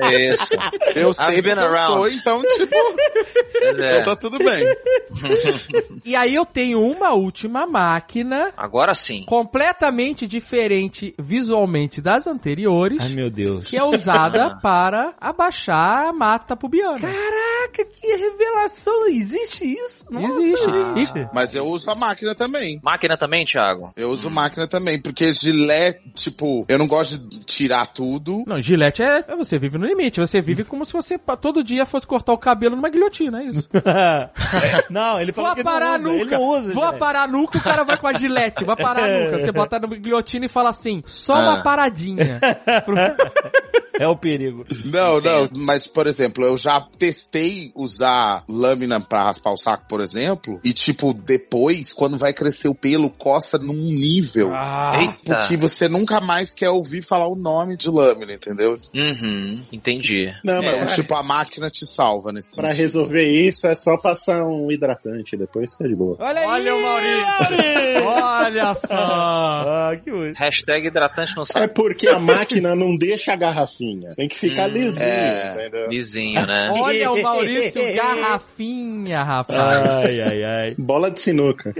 [0.14, 0.32] é.
[0.34, 0.54] Isso.
[0.94, 1.86] Eu I've sei eu around.
[1.86, 2.76] sou, então, tipo,
[3.80, 4.00] é.
[4.00, 4.64] então tá tudo bem.
[6.04, 9.24] E aí eu tenho uma última máquina Agora sim.
[9.90, 13.66] Completamente diferente visualmente das anteriores, Ai, meu Deus.
[13.66, 17.00] que é usada para abaixar a mata pubiana.
[17.00, 19.06] Caraca, que revelação!
[19.08, 20.04] Existe isso?
[20.10, 20.66] Nossa, Existe.
[20.94, 21.28] gente.
[21.34, 22.80] Mas eu uso a máquina também.
[22.82, 23.92] Máquina também, Thiago?
[23.96, 28.44] Eu uso máquina também, porque gilete, tipo, eu não gosto de tirar tudo.
[28.46, 30.20] Não, gilete é, é você vive no limite.
[30.20, 33.68] Você vive como se você todo dia fosse cortar o cabelo numa guilhotina, é isso.
[34.90, 36.38] não, ele Vou falou que aparar a não usa, ele nuca.
[36.38, 36.72] não usa.
[36.72, 38.64] Vou aparar a nuca, o cara vai com a gilete.
[38.64, 39.38] Vou aparar a nuca.
[39.38, 41.62] Você bota numa guilhotina e fala assim, só uma Ah.
[41.62, 42.40] paradinha.
[44.00, 44.64] É o perigo.
[44.86, 50.00] Não, não, mas, por exemplo, eu já testei usar lâmina pra raspar o saco, por
[50.00, 54.50] exemplo, e, tipo, depois, quando vai crescer o pelo, coça num nível
[54.98, 55.34] Eita.
[55.36, 58.74] porque você nunca mais quer ouvir falar o nome de lâmina, entendeu?
[58.94, 60.32] Uhum, entendi.
[60.42, 62.80] Não, Então, mas tipo, a máquina te salva nesse pra sentido.
[62.82, 66.16] resolver isso é só passar um hidratante, depois fica de boa.
[66.20, 66.46] Olha aí!
[66.46, 68.06] Olha o Maurício.
[68.06, 69.64] Olha só.
[69.70, 70.34] Ah, que útil.
[70.36, 71.74] Hashtag hidratante no É saco.
[71.74, 74.14] porque a máquina não deixa a garrafinha.
[74.16, 75.52] Tem que ficar Hum, lisinho, é.
[75.54, 75.88] entendeu?
[75.88, 76.70] Vizinho, né?
[76.74, 79.58] Olha o Maurício garrafinha, rapaz.
[80.06, 80.74] Ai, ai, ai.
[80.78, 81.72] Bola de sinuca.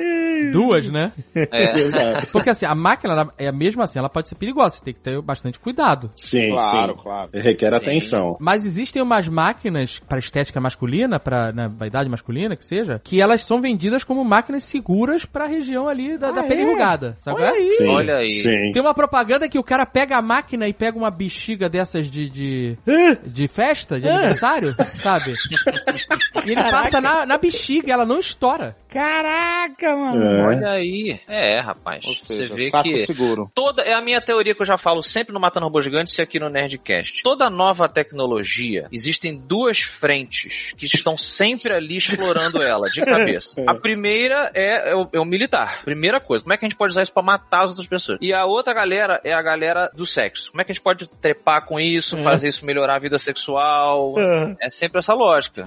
[0.50, 1.12] Duas, né?
[1.34, 1.64] É.
[1.80, 2.26] Exato.
[2.32, 4.76] Porque assim, a máquina, é mesmo assim, ela pode ser perigosa.
[4.76, 6.10] Você tem que ter bastante cuidado.
[6.16, 6.98] Sim, Claro, sim.
[7.02, 7.30] claro.
[7.32, 7.76] Requer Sim.
[7.76, 8.36] atenção.
[8.40, 13.42] Mas existem umas máquinas para estética masculina, para na vaidade masculina, que seja, que elas
[13.44, 16.64] são vendidas como máquinas seguras para a região ali da, da Ah, pele é?
[16.64, 17.16] enrugada.
[17.20, 17.40] Sabe?
[17.42, 17.58] Olha qual é?
[17.62, 17.72] aí.
[17.72, 18.32] Sim, Olha aí.
[18.32, 18.70] Sim.
[18.72, 22.28] Tem uma propaganda que o cara pega a máquina e pega uma bexiga dessas de,
[22.28, 22.78] de,
[23.26, 25.32] de festa, de aniversário, sabe?
[26.46, 28.74] E ele passa na, na bexiga, ela não estoura.
[28.90, 30.24] Caraca, mano.
[30.24, 30.46] É.
[30.46, 31.20] Olha aí.
[31.28, 32.04] É, rapaz.
[32.04, 32.98] Ou Você seja, vê saco que.
[32.98, 33.50] seguro.
[33.54, 36.22] Toda, é a minha teoria que eu já falo sempre no Matando Robôs Gigantes e
[36.22, 37.22] aqui no Nerdcast.
[37.22, 43.62] Toda nova tecnologia, existem duas frentes que estão sempre ali explorando ela, de cabeça.
[43.66, 45.82] A primeira é, é o, é o militar.
[45.84, 46.42] Primeira coisa.
[46.42, 48.18] Como é que a gente pode usar isso pra matar as outras pessoas?
[48.20, 50.50] E a outra galera é a galera do sexo.
[50.50, 54.14] Como é que a gente pode trepar com isso, fazer isso melhorar a vida sexual?
[54.60, 55.66] É sempre essa lógica.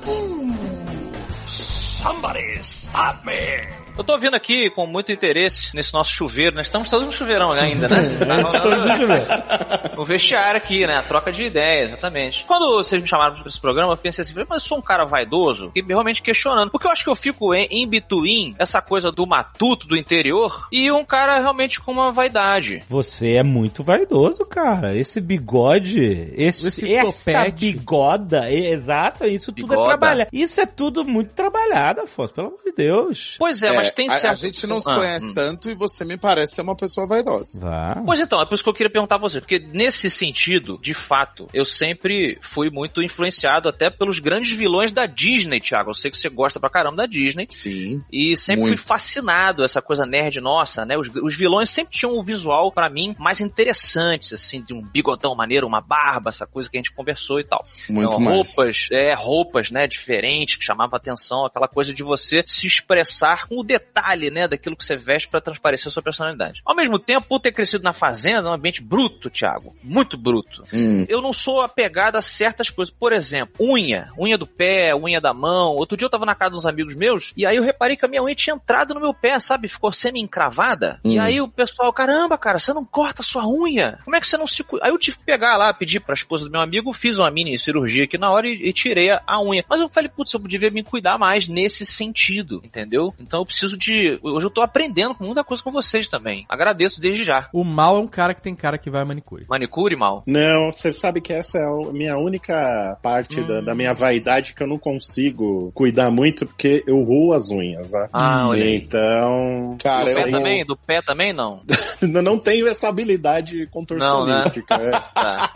[3.95, 6.55] Eu tô vindo aqui com muito interesse nesse nosso chuveiro.
[6.55, 7.97] Nós estamos todos no chuveirão ainda, né?
[8.25, 10.97] Tá rolando o vestiário aqui, né?
[10.97, 12.43] A troca de ideias, exatamente.
[12.45, 15.05] Quando vocês me chamaram pra esse programa, eu pensei assim, mas eu sou um cara
[15.05, 15.71] vaidoso?
[15.75, 16.71] E realmente questionando.
[16.71, 20.67] Porque eu acho que eu fico em, em between essa coisa do matuto, do interior,
[20.71, 22.81] e um cara realmente com uma vaidade.
[22.89, 24.95] Você é muito vaidoso, cara.
[24.95, 27.73] Esse bigode, esse, Esse essa topete.
[27.73, 29.87] bigoda, é- exato, isso tudo é Bigoda.
[29.89, 30.29] trabalhado.
[30.33, 33.35] Isso é tudo muito trabalhado, Afonso, pelo amor de Deus.
[33.37, 34.33] Pois é, mas É, tem a, certo...
[34.33, 35.33] a gente não se Ah, conhece hum.
[35.33, 37.59] tanto e você me parece ser uma pessoa vaidosa.
[37.59, 38.01] Vá.
[38.05, 40.93] Pois então, é por isso que eu queria perguntar a você, porque nesse sentido, de
[40.93, 45.89] fato, eu sempre fui muito influenciado até pelos grandes vilões da Disney, Thiago.
[45.91, 47.47] Eu sei que você gosta pra caramba da Disney.
[47.49, 48.03] Sim.
[48.11, 48.77] E sempre Muito.
[48.77, 50.97] fui fascinado essa coisa nerd nossa, né?
[50.97, 55.35] Os, os vilões sempre tinham um visual pra mim mais interessante, assim, de um bigodão
[55.35, 57.65] maneiro, uma barba, essa coisa que a gente conversou e tal.
[57.89, 58.35] Muito Então, mais.
[58.55, 63.59] roupas, é, roupas, né, diferentes, que chamavam atenção, aquela coisa de você se expressar com
[63.59, 66.61] o detalhe, né, daquilo que você veste pra transparecer a sua personalidade.
[66.65, 70.63] Ao mesmo tempo, por ter crescido na fazenda, um ambiente bruto, Thiago, muito bruto.
[70.73, 71.05] Hum.
[71.09, 72.93] Eu não sou apegado a certas coisas.
[72.93, 74.11] Por exemplo, unha.
[74.19, 75.73] Unha do pé, unha da mão.
[75.75, 78.05] Outro dia eu tava na casa de uns amigos meus e aí eu reparei que
[78.05, 79.67] a minha unha tinha entrado no meu pé, sabe?
[79.67, 80.99] Ficou semi-encravada.
[81.03, 81.21] E Hum.
[81.21, 83.99] aí o pessoal, caramba, cara, você não corta a sua unha?
[84.03, 84.63] Como é que você não se...
[84.63, 87.29] cu-" Aí eu tive que pegar lá, pedir pra esposa do meu amigo, fiz uma
[87.31, 89.63] mini cirurgia aqui na hora e, e tirei a, a unha.
[89.67, 93.13] Mas eu falei, putz, eu devia me cuidar mais nesse nesse sentido, entendeu?
[93.19, 94.19] Então eu preciso de.
[94.21, 96.45] Hoje eu tô aprendendo com muita coisa com vocês também.
[96.47, 97.49] Agradeço desde já.
[97.51, 99.45] O mal é um cara que tem cara que vai a manicure.
[99.49, 100.23] Manicure, mal.
[100.27, 104.61] Não, você sabe que essa é a minha única parte da, da minha vaidade que
[104.61, 108.07] eu não consigo cuidar muito, porque eu roo as unhas, né?
[108.13, 108.75] Ah, olha aí.
[108.75, 109.75] Então.
[109.81, 110.65] Cara, Do pé eu- também?
[110.65, 111.63] Do pé também, não?
[112.01, 114.75] não tenho essa habilidade contorcionística.
[114.75, 114.91] é.
[115.23, 115.53] Tá,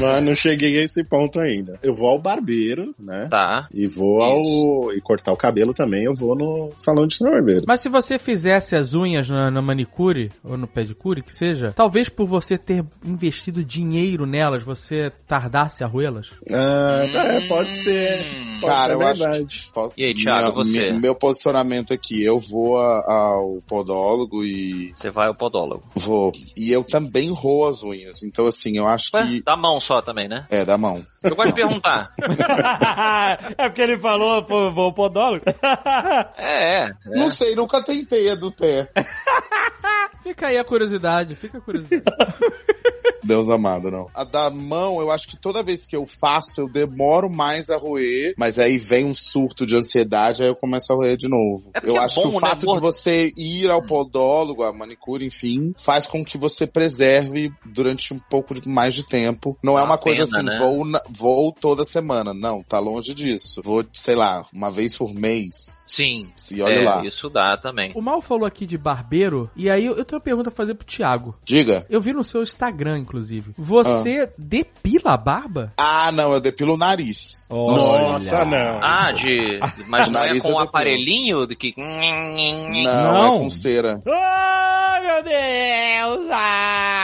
[0.00, 1.78] Mas não cheguei a esse ponto ainda.
[1.82, 3.26] Eu vou ao barbeiro, né?
[3.30, 3.66] tá.
[3.72, 4.92] E vou ao.
[4.94, 7.64] E cortar o cabelo também, eu vou no salão de barbeiro.
[7.66, 12.08] Mas se você fizesse as unhas na, na manicure, ou no pedicure, que seja, talvez
[12.08, 16.30] por você ter investido dinheiro nelas, você tardasse a roê-las?
[16.52, 18.24] Ah, é, pode ser.
[18.60, 19.70] Pode Cara, ser eu acho verdade.
[19.74, 20.92] Pode- E aí, Thiago, Minha- você?
[20.92, 25.82] meu posicionamento aqui, eu vou a- ao podólogo e Você vai ao podólogo.
[25.96, 26.30] vou.
[26.56, 28.22] E eu também roo as unhas.
[28.22, 29.42] Então, assim, eu acho Ué, que.
[29.42, 30.46] da mão só também, né?
[30.48, 30.94] É, da mão.
[31.24, 32.12] Eu gosto de perguntar.
[33.58, 35.31] é porque ele falou, pô, vou ao podólogo.
[36.36, 36.92] É, é.
[37.06, 38.88] Não sei, nunca tentei a do pé.
[40.22, 42.06] Fica aí a curiosidade, fica a curiosidade.
[43.22, 44.08] Deus amado, não.
[44.14, 47.76] A da mão, eu acho que toda vez que eu faço, eu demoro mais a
[47.76, 51.70] roer, mas aí vem um surto de ansiedade, aí eu começo a roer de novo.
[51.74, 54.72] É eu é acho bom, que o né, fato de você ir ao podólogo, a
[54.72, 59.56] manicure, enfim, faz com que você preserve durante um pouco de- mais de tempo.
[59.62, 60.58] Não é Uma uma coisa pena, assim, né?
[60.58, 62.32] vou, na- vou toda semana.
[62.34, 63.60] Não, tá longe disso.
[63.62, 65.84] Vou, sei lá, uma vez por mês.
[65.86, 66.22] Sim.
[66.50, 67.04] E olha é, lá.
[67.06, 67.92] Isso dá também.
[67.94, 70.74] O Mal falou aqui de barbeiro, e aí eu, eu tenho uma pergunta a fazer
[70.74, 71.36] pro Thiago.
[71.44, 71.86] Diga.
[71.90, 73.52] Eu vi no seu Instagram, inclusive.
[73.58, 75.72] Você depila a barba?
[75.76, 77.46] Ah, não, eu depilo o nariz.
[77.50, 78.78] Nossa, não.
[78.82, 79.60] Ah, de.
[79.86, 81.74] Mas não é com um aparelhinho de que.
[81.76, 83.36] Não, Não.
[83.36, 84.02] é com cera.
[84.06, 86.30] Oh, meu Deus!
[86.32, 87.01] Ah!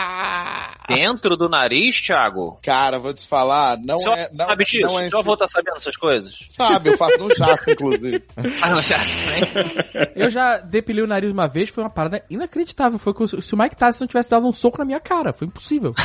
[0.88, 2.58] Dentro do nariz, Thiago?
[2.62, 4.30] Cara, vou te falar, não Só é.
[4.32, 4.86] Não, sabe disso?
[4.88, 6.38] não é Seu avô tá sabendo essas coisas?
[6.48, 8.22] Sabe, eu faço no jaço, inclusive.
[8.62, 10.08] Ah, não, já sei.
[10.16, 12.98] Eu já depilei o nariz uma vez, foi uma parada inacreditável.
[12.98, 13.12] Foi
[13.42, 15.32] se o Mike Tyson tivesse dado um soco na minha cara.
[15.32, 15.94] Foi impossível.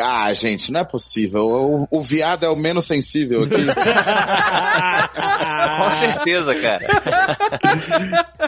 [0.00, 1.44] Ah, gente, não é possível.
[1.44, 3.62] O, o viado é o menos sensível aqui.
[5.84, 6.86] Com certeza, cara.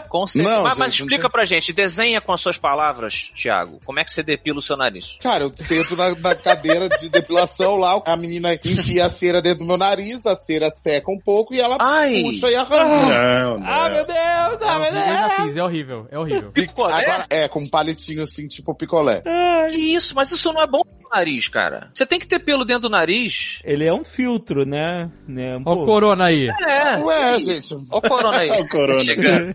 [0.07, 0.55] Com certeza.
[0.55, 3.79] Não, mas, mas gente, não explica tem- pra gente, desenha com as suas palavras, Thiago.
[3.83, 5.04] Como é que você depila o seu nariz?
[5.21, 9.59] Cara, eu sento na, na cadeira de depilação lá, a menina enfia a cera dentro
[9.59, 12.21] do meu nariz, a cera seca um pouco e ela Ai.
[12.21, 12.85] puxa e arranca.
[12.85, 13.67] Não, não.
[13.67, 14.17] Ah, meu Deus!
[14.61, 15.41] Ah, meu Eu já Deus!
[15.43, 16.51] fiz, é horrível, é horrível.
[16.51, 16.93] Picolé?
[16.93, 19.21] Agora, é, com um palitinho assim, tipo picolé.
[19.69, 20.13] Que isso?
[20.15, 21.89] Mas isso não é bom pro nariz, cara.
[21.93, 23.59] Você tem que ter pelo dentro do nariz.
[23.63, 25.09] Ele é um filtro, né?
[25.27, 25.59] né?
[25.65, 26.47] Ó o corona aí.
[26.67, 26.97] É.
[26.97, 28.49] Ué, gente, Ó o corona aí.
[28.49, 29.03] Ó o corona.
[29.03, 29.53] Chegando.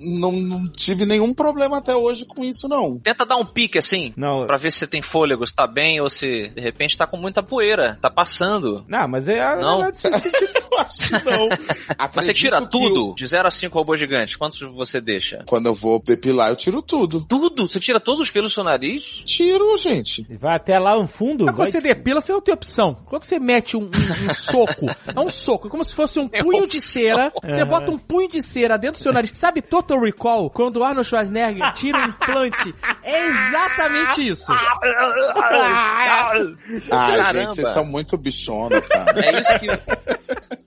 [0.00, 2.98] não, não tive nenhum problema até hoje com isso, não.
[2.98, 4.12] Tenta dar um pique assim.
[4.16, 7.06] Não, Pra ver se você tem fôlego, se tá bem ou se de repente tá
[7.06, 8.84] com muita poeira, tá passando.
[8.88, 9.84] não, mas é Não.
[9.84, 9.90] é
[10.70, 11.48] Eu acho que não.
[12.14, 13.14] Mas você tira tudo?
[13.16, 15.42] De 0 a 5 robôs gigantes, quantos você deixa?
[15.46, 17.20] Quando eu vou depilar, eu tiro tudo.
[17.28, 17.68] Tudo?
[17.68, 19.22] Você tira todos os pelos do seu nariz?
[19.26, 20.26] Tiro, gente.
[20.40, 21.44] Vai até lá no fundo.
[21.46, 22.96] Mas quando você depila, você não tem opção.
[23.06, 26.28] Quando você mete um, um- um soco, é um soco, é como se fosse um
[26.28, 26.68] Tem punho opção.
[26.68, 27.32] de cera.
[27.42, 29.30] Você bota um punho de cera dentro do seu nariz.
[29.34, 30.50] Sabe Total Recall?
[30.50, 32.74] Quando o Arnold Schwarzenegger tira um implante?
[33.02, 34.49] É exatamente isso.
[36.90, 37.32] Ah, Caramba.
[37.32, 39.14] gente, vocês são muito bichona, cara.
[39.24, 39.66] É isso que.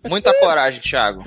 [0.10, 1.24] Muita coragem, Thiago.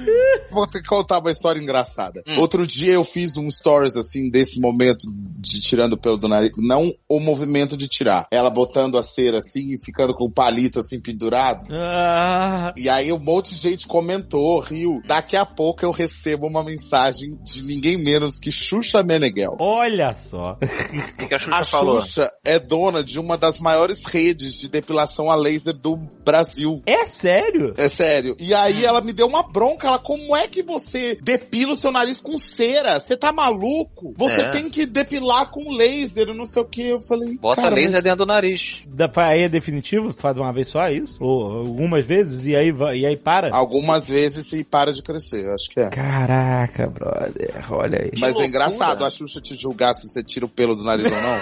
[0.51, 2.23] Vou ter que contar uma história engraçada.
[2.27, 2.39] Hum.
[2.39, 5.07] Outro dia eu fiz um stories assim desse momento
[5.39, 9.75] de tirando pelo do nariz, não o movimento de tirar, ela botando a cera assim
[9.75, 11.67] e ficando com o palito assim pendurado.
[11.71, 15.01] Ah, E aí um monte de gente comentou, riu.
[15.07, 19.57] Daqui a pouco eu recebo uma mensagem de ninguém menos que Xuxa Meneghel.
[19.61, 20.57] olha só.
[20.61, 22.01] O que, que a Xuxa A falou?
[22.01, 26.83] Xuxa é dona de uma das maiores redes de depilação a laser do Brasil.
[26.87, 27.75] É sério?
[27.77, 28.37] É sério.
[28.41, 29.87] E aí ela me deu uma bronca.
[29.89, 32.99] Ela, como é que você depila o seu nariz com cera?
[33.01, 34.15] Você tá maluco?
[34.17, 34.49] Você É.
[34.51, 36.83] tem que depilar com laser, não sei o que.
[36.89, 37.37] Eu falei.
[37.37, 38.85] Bota cara, laser mas- dentro do nariz.
[39.13, 40.13] Pra- Aí é definitivo?
[40.13, 41.17] Faz uma vez só isso?
[41.23, 43.51] Ou algumas vezes e aí, vai- e aí para?
[43.55, 45.89] Algumas vezes e para de crescer, eu acho que é.
[45.91, 47.73] Caraca, brother.
[47.73, 48.11] Olha aí.
[48.19, 51.21] Mas é engraçado a Xuxa te julgar se você tira o pelo do nariz ou
[51.21, 51.37] não.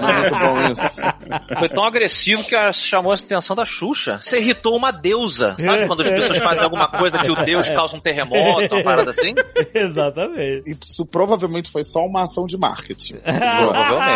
[0.00, 1.58] Não é muito bom isso.
[1.58, 4.20] Foi tão agressivo que chamou a atenção da Xuxa.
[4.22, 5.56] Você irritou uma deusa.
[5.58, 9.10] Sabe quando as pessoas fazem alguma coisa que o deus causa um terremoto, uma parada
[9.10, 9.34] assim?
[9.74, 10.76] Exatamente.
[10.84, 13.16] Isso provavelmente foi só uma ação de marketing.
[13.22, 14.10] Provavelmente.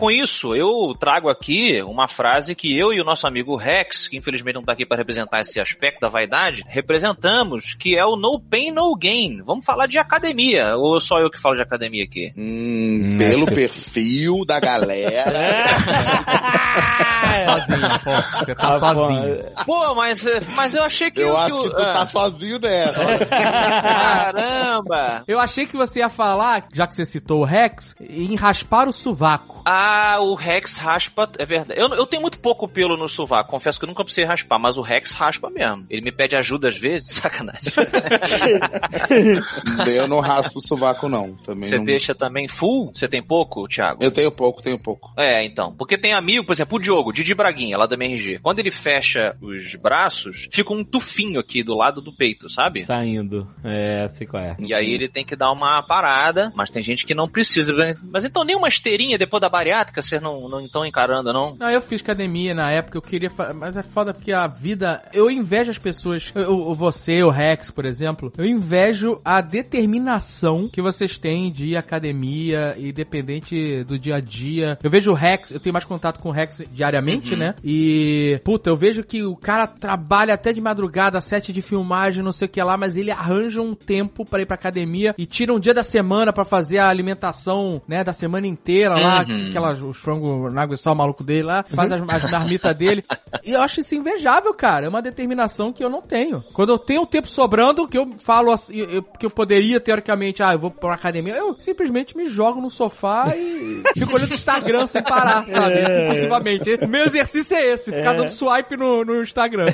[0.00, 4.16] Com isso, eu trago aqui uma frase que eu e o nosso amigo Rex, que
[4.16, 8.40] infelizmente não tá aqui para representar esse aspecto da vaidade, representamos, que é o no
[8.40, 9.42] pain, no gain.
[9.44, 12.32] Vamos falar de academia, ou só eu que falo de academia aqui?
[12.34, 15.66] Hum, pelo perfil da galera.
[17.44, 18.38] sozinho, Afonso.
[18.38, 19.40] Você tá Afonso, sozinho.
[19.66, 20.24] Pô, mas,
[20.56, 21.20] mas eu achei que...
[21.20, 23.26] Eu o- acho que tu ah, tá sozinho nessa.
[23.26, 25.24] Caramba!
[25.28, 28.92] Eu achei que você ia falar, já que você citou o Rex, em raspar o
[28.92, 29.60] sovaco.
[29.64, 29.89] Ah,
[30.20, 31.80] o Rex raspa, é verdade.
[31.80, 34.76] Eu, eu tenho muito pouco pelo no sovaco, confesso que eu nunca precisei raspar, mas
[34.76, 35.86] o Rex raspa mesmo.
[35.88, 37.72] Ele me pede ajuda às vezes, sacanagem.
[39.94, 41.34] eu não raspo o sovaco, não.
[41.36, 41.84] Também Você não...
[41.84, 42.92] deixa também full?
[42.94, 44.02] Você tem pouco, Thiago?
[44.02, 45.12] Eu tenho pouco, tenho pouco.
[45.16, 45.74] É, então.
[45.74, 48.38] Porque tem amigo, por exemplo, o Diogo, Didi Braguinha, lá da MRG.
[48.40, 52.84] Quando ele fecha os braços, fica um tufinho aqui do lado do peito, sabe?
[52.84, 53.48] Saindo.
[53.64, 54.56] É, sei qual é.
[54.58, 57.74] E aí ele tem que dar uma parada, mas tem gente que não precisa.
[58.10, 61.56] Mas então nem uma esteirinha depois da bariátrica vocês não, não estão encarando, não?
[61.58, 63.30] Não, eu fiz academia na época, eu queria.
[63.54, 65.02] Mas é foda porque a vida.
[65.12, 66.32] Eu invejo as pessoas.
[66.40, 68.32] Eu, você, o Rex, por exemplo.
[68.36, 74.20] Eu invejo a determinação que vocês têm de ir à academia, independente do dia a
[74.20, 74.78] dia.
[74.82, 77.54] Eu vejo o Rex, eu tenho mais contato com o Rex diariamente, né?
[77.62, 78.40] E.
[78.44, 82.46] Puta, eu vejo que o cara trabalha até de madrugada, sete de filmagem, não sei
[82.46, 85.60] o que lá, mas ele arranja um tempo pra ir pra academia e tira um
[85.60, 89.52] dia da semana pra fazer a alimentação, né, da semana inteira lá, Uhum.
[89.70, 93.04] Aquelas, os frangos na água e sal maluco dele lá, faz as, as marmitas dele.
[93.44, 94.86] E eu acho isso invejável, cara.
[94.86, 96.44] É uma determinação que eu não tenho.
[96.52, 100.52] Quando eu tenho tempo sobrando, que eu falo assim, eu- que eu poderia, teoricamente, ah,
[100.52, 104.86] eu vou pra academia, eu simplesmente me jogo no sofá e fico olhando o Instagram
[104.86, 106.04] sem parar, sabe?
[106.04, 106.74] Impulsivamente.
[106.82, 109.72] O meu exercício é esse, ficar dando swipe no, no Instagram.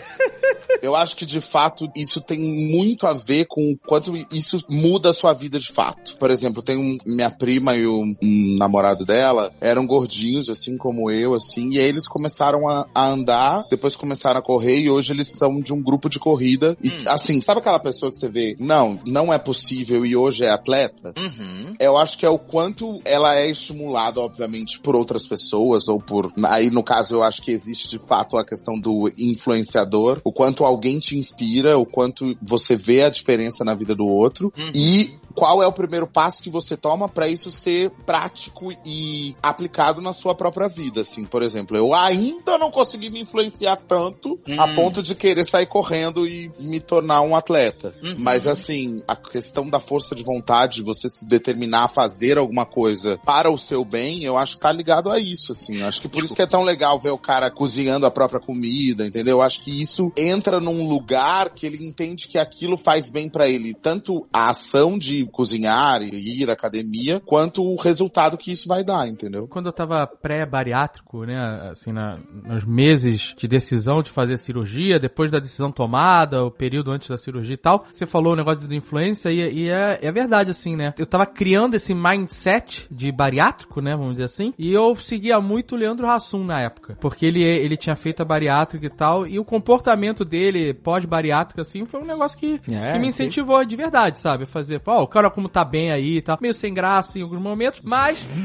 [0.82, 5.11] Eu acho que de fato isso tem muito a ver com o quanto isso muda
[5.11, 6.16] a sua vida de fato.
[6.16, 11.11] Por exemplo, tem um, minha prima e o um namorado dela eram gordinhos, assim como
[11.11, 15.12] eu, assim, e aí eles começaram a, a andar, depois começaram a correr e hoje
[15.12, 16.76] eles são de um grupo de corrida.
[16.82, 20.51] E assim, sabe aquela pessoa que você vê, não, não é possível e hoje é
[20.51, 21.14] atleta?
[21.18, 21.74] Uhum.
[21.78, 26.32] Eu acho que é o quanto ela é estimulada, obviamente, por outras pessoas, ou por.
[26.45, 30.64] Aí, no caso, eu acho que existe de fato a questão do influenciador, o quanto
[30.64, 34.53] alguém te inspira, o quanto você vê a diferença na vida do outro.
[34.74, 40.01] E qual é o primeiro passo que você toma para isso ser prático e aplicado
[40.01, 44.68] na sua própria vida, assim, por exemplo, eu ainda não consegui me influenciar tanto a
[44.68, 47.95] ponto de querer sair correndo e me tornar um atleta.
[48.18, 53.18] Mas assim, a questão da força de vontade, você se determinar a fazer alguma coisa
[53.24, 55.80] para o seu bem, eu acho que tá ligado a isso, assim.
[55.80, 58.41] Eu acho que por isso que é tão legal ver o cara cozinhando a própria
[58.41, 59.37] comida, entendeu?
[59.37, 63.49] Eu acho que isso entra num lugar que ele entende que aquilo faz bem para
[63.49, 68.68] ele, tanto a ação de cozinhar e ir à academia, quanto o resultado que isso
[68.68, 69.47] vai dar, entendeu?
[69.49, 75.31] Quando eu tava pré-bariátrico, né, assim, na- nos meses de decisão de fazer cirurgia, depois
[75.31, 78.74] da decisão tomada, o período antes da cirurgia e tal, você falou o negócio de
[78.77, 80.95] influência e, e é, é verdade, assim, né?
[80.99, 85.74] Eu tava criando esse mindset de bariátrico, né, vamos dizer assim, e eu seguia muito
[85.74, 89.39] o Leandro Hassum na época, porque ele, ele tinha feito a bariátrica e tal, e
[89.39, 93.09] o comportamento dele pós-bariátrica, assim, foi um negócio que, É, que me sim.
[93.09, 94.47] incentivou de verdade, sabe?
[94.47, 97.80] Fazer, ó, o como tá bem aí e tal, meio sem graça em alguns momentos,
[97.82, 98.24] mas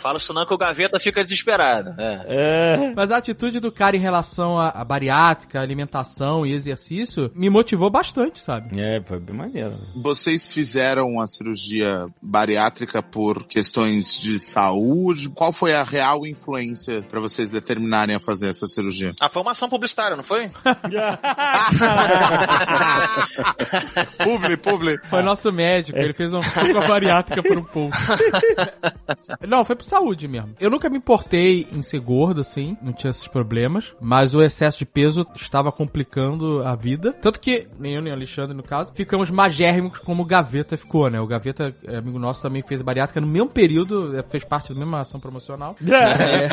[0.00, 1.94] Fala isso não que o Gaveta fica desesperado.
[1.98, 2.26] É.
[2.28, 2.92] É.
[2.94, 7.90] Mas a atitude do cara em relação à, à bariátrica, alimentação e exercício me motivou
[7.90, 8.80] bastante, sabe?
[8.80, 9.78] É, foi bem maneiro.
[9.96, 15.30] Vocês fizeram a cirurgia bariátrica por questões de saúde?
[15.30, 19.14] Qual foi a real influência para vocês determinarem a fazer essa cirurgia?
[19.20, 20.50] Ah, foi uma ação publicitária, não foi?
[24.22, 24.98] publi, publi.
[25.08, 27.96] Foi nosso médico, ele fez um pouco a bariátrica por um pouco.
[29.46, 30.54] Não, foi por saúde mesmo.
[30.58, 34.78] Eu nunca me importei em ser gordo, assim, não tinha esses problemas, mas o excesso
[34.78, 37.12] de peso estava complicando a vida.
[37.12, 41.10] Tanto que, nem eu nem o Alexandre, no caso, ficamos magérrimos como o Gaveta ficou,
[41.10, 41.20] né?
[41.20, 44.78] O Gaveta, é, amigo nosso, também fez bariátrica no mesmo período, é, fez parte da
[44.78, 45.76] mesma ação promocional.
[45.96, 46.48] É.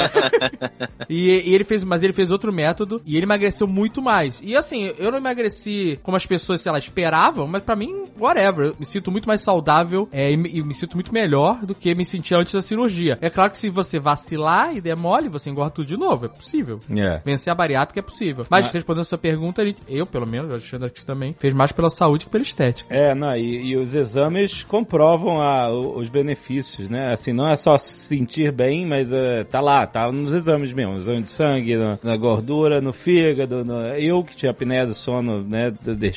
[1.10, 4.40] E, e ele fez, mas ele fez outro método e ele emagreceu muito mais.
[4.42, 8.68] E assim, eu não emagreci como as pessoas, sei lá, esperavam, mas pra mim, whatever.
[8.68, 11.74] Eu me sinto muito mais saudável é, e, me, e me sinto muito melhor do
[11.76, 13.18] que me sentia antes da cirurgia.
[13.22, 16.26] É claro que se você vacilar e der mole, você engorda tudo de novo.
[16.26, 16.80] É possível.
[16.96, 17.22] É.
[17.26, 18.46] Vencer a bariátrica é possível.
[18.50, 22.26] Mas respondendo a sua pergunta, eu, pelo menos, Alexandre aqui também, fez mais pela saúde
[22.26, 22.94] que pela estética.
[22.94, 27.14] É, não, e, e os exames comprovam a- os benefícios, né?
[27.14, 30.98] Assim, não é só se sentir bem, mas é, tá lá, tá nos exames mesmo.
[30.98, 33.64] Exame de sangue, na, na gordura, no fígado.
[33.66, 35.74] no- eu que tinha apneia do sono, né?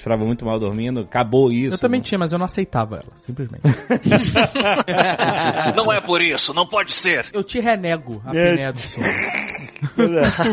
[0.06, 1.74] Deixava muito mal dormindo, acabou isso.
[1.74, 2.06] Eu também né?
[2.06, 3.62] tinha, mas eu não aceitava ela, simplesmente.
[5.74, 7.26] Não é por isso, não pode ser.
[7.32, 8.50] eu te renego a É.
[8.50, 9.06] apneia do sono.
[9.06, 9.56] É.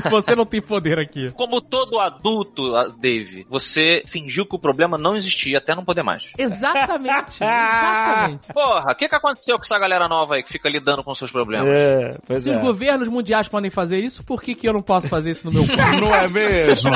[0.10, 1.32] Você não tem poder aqui.
[1.32, 6.04] Como todo adulto, ah, Dave, você fingiu que o problema não existia até não poder
[6.04, 6.32] mais.
[6.38, 7.38] Exatamente.
[7.42, 8.54] Exatamente.
[8.54, 11.32] Porra, o que, que aconteceu com essa galera nova aí que fica lidando com seus
[11.32, 11.70] problemas?
[11.70, 12.60] É, pois Se os é.
[12.60, 15.66] governos mundiais podem fazer isso, por que, que eu não posso fazer isso no meu
[15.66, 16.00] corpo?
[16.02, 16.92] Não é mesmo?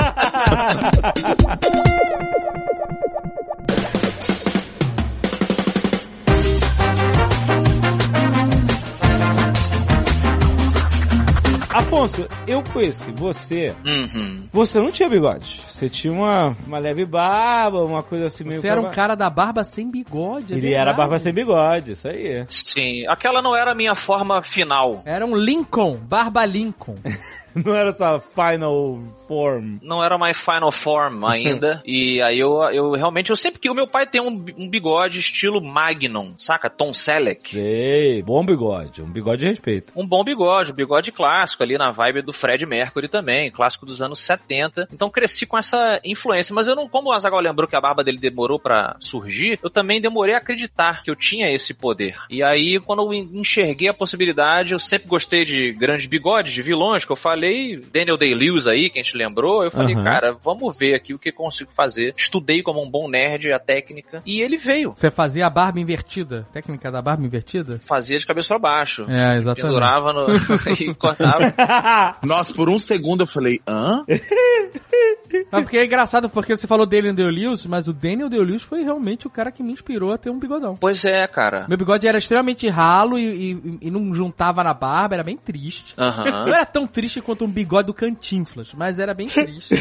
[11.77, 13.71] Afonso, eu conheci você.
[13.85, 14.49] Uhum.
[14.51, 15.61] Você não tinha bigode.
[15.69, 18.59] Você tinha uma, uma leve barba, uma coisa assim meio.
[18.59, 20.55] Você era um cara da barba sem bigode.
[20.55, 20.97] é Ele era verdade.
[20.97, 22.43] barba sem bigode, isso aí.
[22.49, 25.03] Sim, aquela não era a minha forma final.
[25.05, 26.95] Era um Lincoln, barba Lincoln.
[27.65, 29.77] Não era só final form.
[29.81, 31.81] Não era my final form ainda.
[31.85, 35.19] e aí eu, eu realmente, eu sempre que o meu pai tem um, um bigode
[35.19, 36.69] estilo Magnum, saca?
[36.69, 37.49] Tom Selleck.
[37.51, 39.01] Sei, bom bigode.
[39.01, 39.93] Um bigode de respeito.
[39.95, 44.01] Um bom bigode, um bigode clássico ali na vibe do Fred Mercury também, clássico dos
[44.01, 44.87] anos 70.
[44.93, 48.03] Então cresci com essa influência, mas eu não, como o Azaghal lembrou que a barba
[48.03, 52.15] dele demorou pra surgir, eu também demorei a acreditar que eu tinha esse poder.
[52.29, 56.61] E aí quando eu en- enxerguei a possibilidade, eu sempre gostei de grandes bigodes, de
[56.61, 57.46] vilões, que eu falei,
[57.91, 60.03] Daniel Day-Lewis aí, que a gente lembrou, eu falei, Aham.
[60.03, 62.13] cara, vamos ver aqui o que consigo fazer.
[62.15, 64.93] Estudei como um bom nerd a técnica e ele veio.
[64.95, 66.47] Você fazia a barba invertida.
[66.51, 67.79] Técnica da barba invertida?
[67.85, 69.05] Fazia de cabeça pra baixo.
[69.09, 69.61] É, exatamente.
[69.61, 70.27] Pendurava no...
[70.79, 71.53] e cortava.
[72.23, 74.03] Nossa, por um segundo eu falei, hã?
[75.51, 79.27] Mas porque é engraçado, porque você falou Daniel Day-Lewis, mas o Daniel Day-Lewis foi realmente
[79.27, 80.75] o cara que me inspirou a ter um bigodão.
[80.75, 81.65] Pois é, cara.
[81.67, 85.93] Meu bigode era extremamente ralo e, e- e não juntava na barba, era bem triste.
[85.97, 86.45] Aham.
[86.45, 89.75] Não era tão triste quanto um bigode do Cantinflas, mas era bem triste.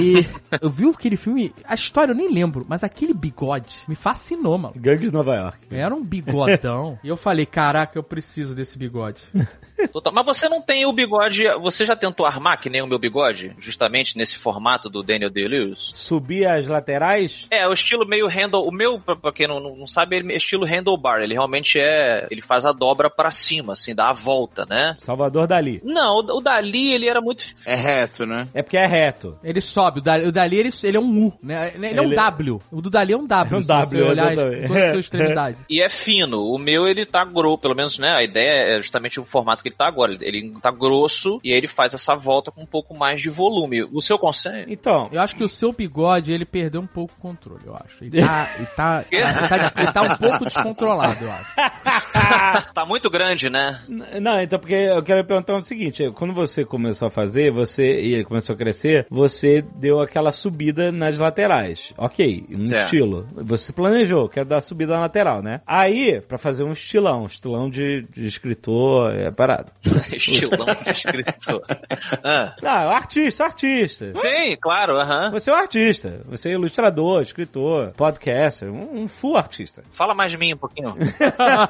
[0.00, 0.26] e
[0.60, 4.74] eu vi aquele filme, a história eu nem lembro, mas aquele bigode me fascinou, mano.
[4.76, 5.58] Gangue de Nova York.
[5.70, 6.98] Era um bigodão.
[7.02, 9.22] e eu falei, caraca, eu preciso desse bigode.
[9.88, 10.12] Total.
[10.12, 11.44] Mas você não tem o bigode.
[11.60, 13.54] Você já tentou armar que nem o meu bigode?
[13.58, 15.90] Justamente nesse formato do Daniel Day-Lewis?
[15.94, 17.46] Subir as laterais.
[17.50, 18.66] É, o estilo meio handle.
[18.66, 21.20] O meu, pra, pra quem não, não sabe, ele é estilo handlebar.
[21.22, 22.26] Ele realmente é.
[22.30, 24.96] Ele faz a dobra pra cima, assim, dá a volta, né?
[24.98, 25.80] Salvador Dali.
[25.84, 27.44] Não, o, o Dali, ele era muito.
[27.66, 28.48] É reto, né?
[28.54, 29.38] É porque é reto.
[29.42, 31.72] Ele sobe, o Dali, o Dali ele, ele é um U, né?
[31.74, 32.60] Ele, é um Ele- W.
[32.70, 33.54] O do Dali é um W.
[33.56, 34.66] É um se W, você olhar exatamente.
[34.68, 35.56] toda a sua extremidade.
[35.68, 36.44] E é fino.
[36.44, 38.10] O meu, ele tá grosso, pelo menos, né?
[38.10, 40.12] A ideia é justamente o formato que ele tá agora.
[40.12, 43.28] Ele- Ele tá grosso e aí ele faz essa volta com um pouco mais de
[43.30, 43.82] volume.
[43.92, 44.66] O seu conselho.
[44.68, 48.04] Então, Eu acho que o seu bigode, ele perdeu um pouco o controle, eu acho.
[48.04, 51.54] Ele tá, ele tá, ele tá, ele tá um pouco descontrolado, eu acho.
[52.74, 53.80] tá muito grande, né?
[54.20, 58.24] Não, então porque eu quero perguntar o seguinte, quando você começou a fazer, você e
[58.24, 61.92] começou a crescer, você deu aquela subida nas laterais.
[61.96, 62.84] OK, um Certo.
[62.84, 63.26] estilo.
[63.34, 65.60] Você planejou, quer dar subida na lateral, né?
[65.66, 69.30] Aí, pra fazer um estilão, estilão de, de escritor, é
[70.12, 71.62] Estilão de escritor.
[72.22, 72.54] Ah.
[72.62, 74.12] Não, artista, artista.
[74.20, 75.30] Sim, claro, aham.
[75.30, 79.82] Você é um artista, você é ilustrador, escritor, podcaster, um, um full artista.
[79.92, 80.94] Fala mais de mim um pouquinho.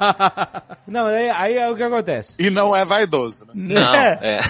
[0.86, 2.34] Não, aí, aí é o que acontece.
[2.38, 3.53] E não é vaidoso, né?
[3.55, 4.41] Não, é.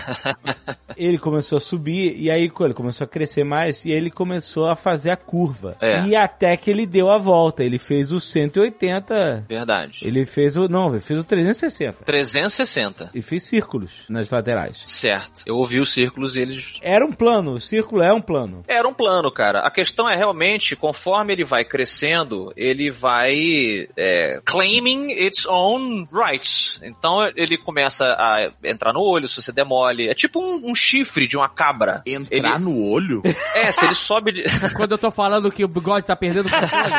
[1.04, 4.76] Ele começou a subir e aí ele começou a crescer mais e ele começou a
[4.76, 5.76] fazer a curva.
[5.80, 6.02] É.
[6.04, 10.00] E até que ele deu a volta, ele fez o 180, Verdade.
[10.06, 13.10] ele fez o não, ele fez o 360 360.
[13.14, 14.82] e fez círculos nas laterais.
[14.84, 15.42] Certo.
[15.46, 16.78] Eu ouvi os círculos e eles.
[16.82, 18.64] Era um plano, o círculo é um plano.
[18.68, 19.60] Era um plano, cara.
[19.60, 26.80] A questão é realmente, conforme ele vai crescendo, ele vai é, claiming its own rights.
[26.82, 30.08] Então ele começa a entrar no olho se você demole.
[30.08, 32.02] É tipo um, um chifre de uma cabra.
[32.06, 33.22] Entrar Ele- no olho?
[33.54, 34.42] É, se ele sobe de.
[34.74, 36.92] Quando eu tô falando que o bigode tá perdendo o controle,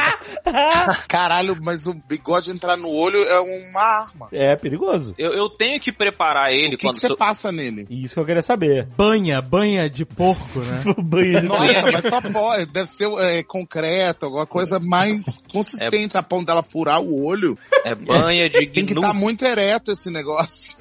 [1.08, 4.28] Caralho, mas o bigode entrar no olho é uma arma.
[4.32, 5.14] É perigoso.
[5.18, 6.96] Eu, eu tenho que preparar ele O que, quando.
[6.96, 7.86] você sou- passa nele?
[7.89, 8.86] Isso que eu queria saber.
[8.98, 10.84] banha, banha de porco, né?
[10.98, 12.66] O banho de Nossa, mas só pode.
[12.68, 17.58] Deve ser é, concreto, alguma coisa mais consistente a ponto dela furar o olho.
[17.86, 20.78] É banha de Tem que estar muito ereto esse negócio.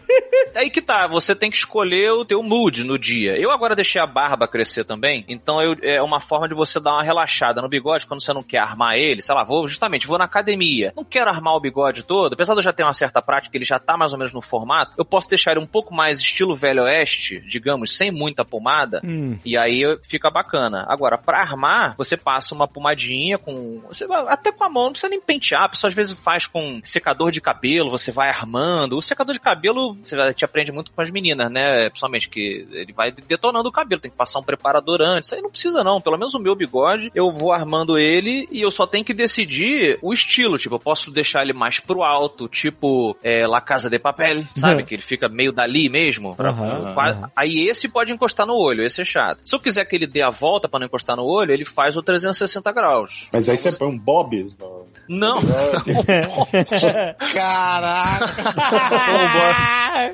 [0.54, 3.36] Aí que tá, você tem que escolher o teu mood no dia.
[3.40, 6.92] Eu agora deixei a barba crescer também, então eu- é uma forma de você dar
[6.94, 9.22] uma relaxada no bigode quando você não quer armar ele.
[9.22, 10.92] Sei lá, vou justamente, vou na academia.
[10.96, 13.64] Não quero armar o bigode todo, apesar de eu já ter uma certa prática, ele
[13.64, 14.96] já tá mais ou menos no formato.
[14.98, 19.00] Eu posso deixar ele um pouco mais estilo velho oeste, digamos, sem muita pomada.
[19.04, 19.38] Hum.
[19.44, 20.84] E aí fica bacana.
[20.88, 23.80] Agora, pra armar, você passa uma pomadinha com.
[23.88, 25.64] Você vai, até com a mão, não precisa nem pentear.
[25.64, 28.96] A pessoa às vezes faz com secador de cabelo, você vai armando.
[28.96, 31.88] O secador de cabelo, você vai gente aprende muito com as meninas, né?
[31.88, 35.28] Principalmente que ele vai detonando o cabelo, tem que passar um preparador antes.
[35.28, 36.00] Isso aí não precisa, não.
[36.00, 39.98] Pelo menos o meu bigode, eu vou armando ele e eu só tenho que decidir
[40.02, 40.58] o estilo.
[40.58, 44.82] Tipo, eu posso deixar ele mais pro alto, tipo é, La Casa de Papel, sabe?
[44.84, 46.34] que ele fica meio dali mesmo.
[46.36, 49.40] pra- Aham, qua- Aí esse pode encostar no olho, esse é chato.
[49.44, 51.96] Se eu quiser que ele dê a volta pra não encostar no olho, ele faz
[51.96, 53.28] o 360 graus.
[53.32, 54.80] Mas aí você põe um bobs no...
[55.08, 55.38] Não,
[57.34, 58.26] Caraca!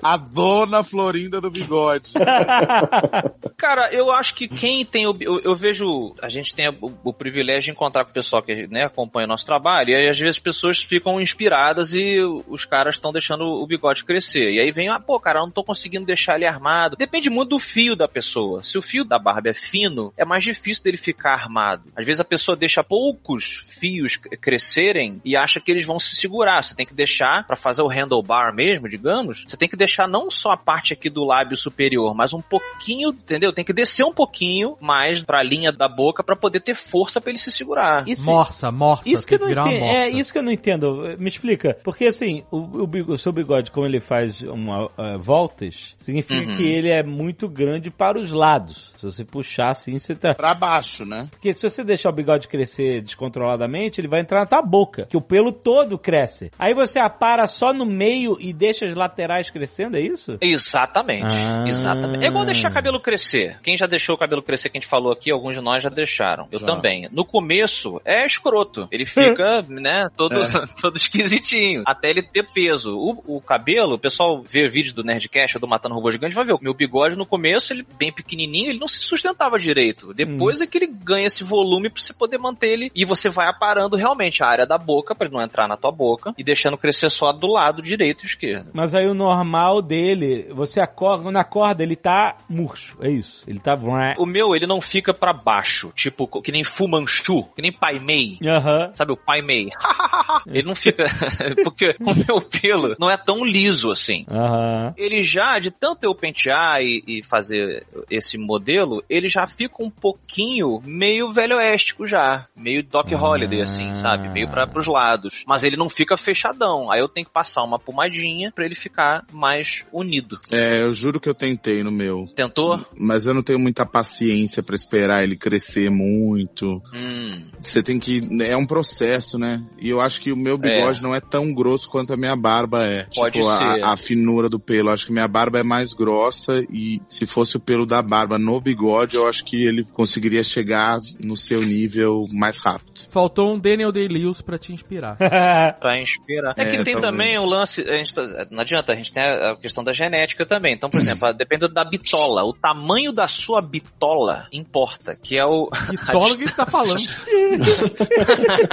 [0.07, 2.13] A dona Florinda do bigode.
[3.59, 5.17] Cara, eu acho que quem tem o.
[5.19, 6.15] Eu, eu vejo.
[6.23, 9.29] A gente tem o, o privilégio de encontrar com o pessoal que né, acompanha o
[9.29, 13.67] nosso trabalho, e às vezes as pessoas ficam inspiradas e os caras estão deixando o
[13.67, 14.53] bigode crescer.
[14.53, 16.97] E aí vem, ah, pô, cara, eu não tô conseguindo deixar ele armado.
[16.97, 18.63] Depende muito do fio da pessoa.
[18.63, 21.91] Se o fio da barba é fino, é mais difícil dele ficar armado.
[21.97, 26.63] Às vezes a pessoa deixa poucos fios crescerem e acha que eles vão se segurar.
[26.63, 30.29] Você tem que deixar, pra fazer o handlebar mesmo, digamos, você tem que deixar não
[30.29, 33.53] só a parte aqui do lábio superior, mas um pouquinho, entendeu?
[33.53, 37.31] Tem que descer um pouquinho mais pra linha da boca pra poder ter força pra
[37.31, 38.09] ele se segurar.
[38.09, 39.09] Isso, Morsa, morsa.
[39.09, 39.87] isso que eu tem não virar uma entendo.
[39.87, 41.17] É isso que eu não entendo.
[41.21, 41.79] Me explica.
[41.85, 46.57] Porque assim, o, o, o seu bigode, como ele faz uma, eh, voltas, significa Uhum.
[46.57, 48.93] que ele é muito grande para os lados.
[48.97, 50.35] Se você puxar assim, você tá.
[50.35, 51.29] Pra baixo, né?
[51.31, 55.17] Porque se você deixar o bigode crescer descontroladamente, ele vai entrar na tua boca, que
[55.17, 56.51] o pelo todo cresce.
[56.59, 60.37] Aí você apara só no meio e deixa as laterais crescendo, é isso?
[60.41, 61.65] Exatamente, Ah.
[61.67, 62.25] exatamente.
[62.25, 63.59] É igual deixar cabelo crescer.
[63.63, 65.89] Quem já deixou o cabelo crescer, que a gente falou aqui, alguns de nós já
[65.89, 66.49] deixaram.
[66.51, 66.67] Eu Já.
[66.67, 67.09] também.
[67.13, 68.89] No começo, é escroto.
[68.91, 70.35] Ele fica, né, todo,
[70.81, 71.83] todo esquisitinho.
[71.87, 72.97] Até ele ter peso.
[72.97, 76.45] O, o cabelo, o pessoal vê vídeos do Nerdcast ou do Matando Robô Gigante, vai
[76.45, 76.55] ver.
[76.55, 80.13] O meu bigode, no começo, ele bem pequenininho, ele não se sustentava direito.
[80.15, 82.91] Depois é que ele ganha esse volume pra você poder manter ele.
[82.95, 85.91] E você vai aparando realmente a área da boca, pra ele não entrar na tua
[85.93, 86.35] boca.
[86.37, 88.71] E deixando crescer só do lado direito e esquerdo.
[88.73, 93.43] Mas aí o normal dele, você acorda, quando acorda, ele tá murcho, é isso.
[93.47, 93.77] Ele tá...
[94.19, 97.99] O meu, ele não fica pra baixo, tipo, que nem Fu Manchu, que nem Pai
[97.99, 98.39] Mei.
[98.47, 98.93] Aham.
[98.95, 99.69] Sabe o Pai Mei?
[100.47, 101.07] ele não fica.
[101.63, 104.25] porque o meu pelo não é tão liso assim.
[104.31, 104.95] Aham.
[104.97, 109.91] Ele já, de tanto eu pentear e, e fazer esse modelo, ele já fica um
[109.91, 112.47] pouquinho meio velho oéstico já.
[112.57, 114.29] Meio Doc Holiday, assim, sabe?
[114.29, 115.45] Meio para pros lados.
[115.47, 116.91] Mas ele não fica fechadão.
[116.91, 119.56] Aí eu tenho que passar uma pomadinha pra ele ficar mais
[119.93, 120.39] unido.
[120.51, 122.27] É, eu juro que eu tentei no meu.
[122.35, 122.85] Tentou?
[122.99, 126.83] Mas eu não tenho muita paciência pra esperar ele crescer muito.
[126.95, 127.47] Hum.
[127.61, 128.21] Você tem que.
[128.43, 129.63] É um processo, né?
[129.81, 132.85] E eu acho que o meu bigode não é tão grosso quanto a minha barba
[132.85, 133.07] é.
[133.15, 133.85] Pode tipo, a- ser.
[133.85, 134.89] A, finura do pelo.
[134.89, 138.39] Eu acho que minha barba é mais grossa e se fosse o pelo da barba
[138.39, 143.07] no bigode, eu acho que ele conseguiria chegar no seu nível mais rápido.
[143.11, 145.17] Faltou um Daniel Day-Lewis pra te inspirar.
[145.81, 146.55] Pra inspirar.
[146.57, 147.01] É, É, que tem talvez.
[147.01, 147.81] também o lance.
[147.83, 150.75] A gente tá- não adianta, a gente tem a a questão da genética também.
[150.75, 152.45] Então, por exemplo, depende da bitola.
[152.45, 155.71] O tamanho da sua bitola importa, que é o.
[155.91, 157.01] Bitola, que você tá falando?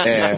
[0.04, 0.34] É.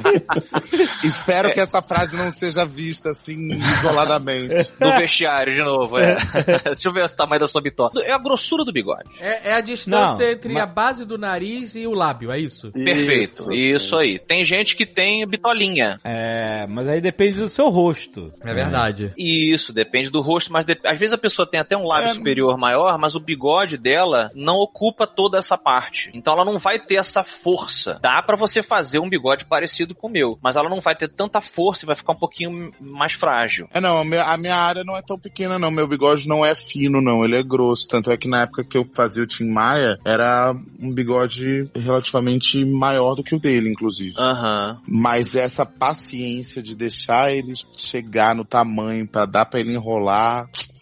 [1.07, 4.73] Espero que essa frase não seja vista assim isoladamente.
[4.79, 6.17] Do vestiário, de novo, é.
[6.65, 7.91] Deixa eu ver o tamanho da sua bitola.
[8.05, 9.09] É a grossura do bigode.
[9.21, 12.39] É, é a distância Não, entre mas- a base do nariz e o lábio, é
[12.39, 12.71] isso?
[12.73, 13.53] Perfeito.
[13.53, 14.19] Isso aí.
[14.19, 16.01] Tem gente que tem bitolinha.
[16.05, 18.33] É, mas aí depende do seu rosto.
[18.45, 19.13] É verdade.
[19.17, 22.15] Isso, depende do rosto, mas de- às vezes a pessoa tem até um lábio É.
[22.15, 26.11] superior maior, mas o bigode dela não ocupa toda essa parte.
[26.15, 27.99] Então ela não vai ter essa força.
[28.03, 31.09] Dá pra você fazer um bigode parecido com o meu, mas ela não vai ter
[31.09, 33.69] tanta força e vai ficar um pouquinho mais frágil.
[33.73, 35.71] É, não, a minha, a minha área não é tão pequena, não.
[35.71, 37.25] Meu bigode não é fino, não.
[37.25, 37.87] Ele é grosso.
[37.89, 42.65] Tanto é que na época que eu fazia o Tim Maia, era um bigode relativamente
[42.65, 44.15] maior do que o dele, inclusive.
[44.19, 44.81] Aham.
[44.87, 50.16] Mas essa paciência de deixar ele chegar no tamanho pra dar pra ele enrolar.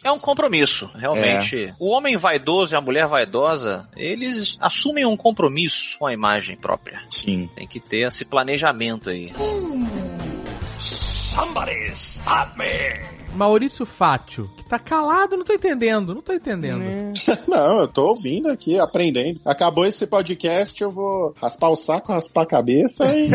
[0.03, 1.75] É um compromisso, realmente.
[1.79, 7.01] O homem vaidoso e a mulher vaidosa, eles assumem um compromisso com a imagem própria.
[7.09, 7.49] Sim.
[7.57, 9.33] Tem que ter esse planejamento aí.
[13.35, 16.83] Maurício Fátio, que tá calado, não tô entendendo, não tô entendendo.
[17.49, 19.41] Não, eu tô ouvindo aqui, aprendendo.
[19.45, 23.29] Acabou esse podcast, eu vou raspar o saco, raspar a cabeça e.